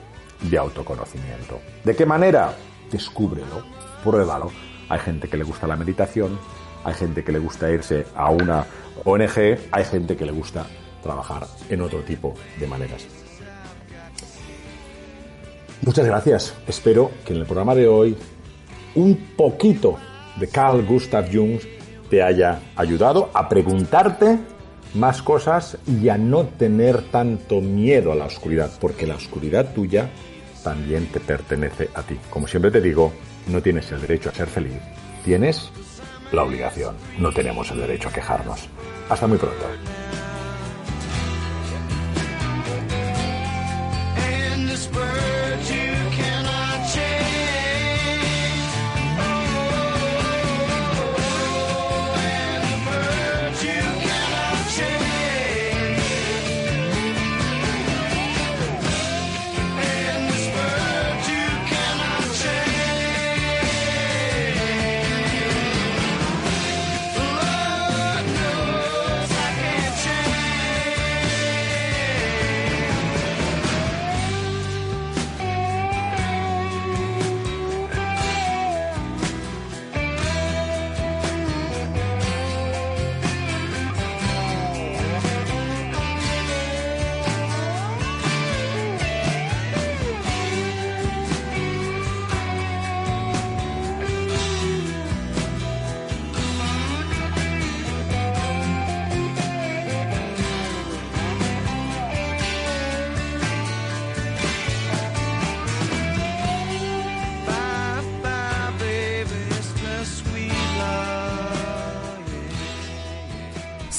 De 0.43 0.59
autoconocimiento. 0.59 1.61
¿De 1.83 1.97
qué 1.97 2.05
manera? 2.05 2.55
Descúbrelo, 2.93 3.63
pruébalo. 4.05 4.51
Hay 4.91 4.99
gente 4.99 5.29
que 5.29 5.39
le 5.39 5.45
gusta 5.45 5.67
la 5.67 5.77
meditación, 5.77 6.39
hay 6.85 6.93
gente 6.93 7.25
que 7.25 7.33
le 7.33 7.39
gusta 7.39 7.71
irse 7.71 8.05
a 8.15 8.29
una 8.29 8.67
ONG, 9.03 9.59
hay 9.73 9.85
gente 9.87 10.15
que 10.15 10.27
le 10.27 10.33
gusta 10.33 10.67
trabajar 11.03 11.47
en 11.71 11.81
otro 11.81 12.01
tipo 12.01 12.35
de 12.61 12.67
maneras. 12.67 13.07
Muchas 15.81 16.05
gracias. 16.05 16.55
Espero 16.67 17.13
que 17.25 17.33
en 17.33 17.39
el 17.41 17.47
programa 17.47 17.75
de 17.75 17.89
hoy 17.89 18.15
un 18.95 19.17
poquito 19.35 19.97
de 20.37 20.49
Carl 20.49 20.85
Gustav 20.85 21.33
Jung 21.33 21.59
te 22.11 22.23
haya 22.23 22.61
ayudado 22.77 23.31
a 23.33 23.49
preguntarte 23.49 24.58
más 24.95 25.23
cosas 25.23 25.79
y 25.87 26.09
a 26.09 26.19
no 26.19 26.45
tener 26.45 27.03
tanto 27.11 27.61
miedo 27.61 28.13
a 28.13 28.15
la 28.15 28.27
oscuridad, 28.27 28.71
porque 28.81 29.07
la 29.07 29.17
oscuridad 29.17 29.73
tuya 29.75 30.11
también 30.63 31.07
te 31.07 31.21
pertenece 31.21 31.89
a 31.95 32.03
ti. 32.03 32.19
Como 32.31 32.47
siempre 32.47 32.71
te 32.71 32.81
digo, 32.81 33.13
no 33.47 33.63
tienes 33.63 33.91
el 33.93 34.01
derecho 34.01 34.31
a 34.31 34.35
ser 34.35 34.49
feliz, 34.49 34.81
tienes 35.25 35.71
la 36.33 36.43
obligación, 36.43 36.95
no 37.19 37.33
tenemos 37.33 37.71
el 37.71 37.79
derecho 37.79 38.09
a 38.09 38.13
quejarnos. 38.13 38.69
Hasta 39.09 39.27
muy 39.27 39.39
pronto. 39.39 39.65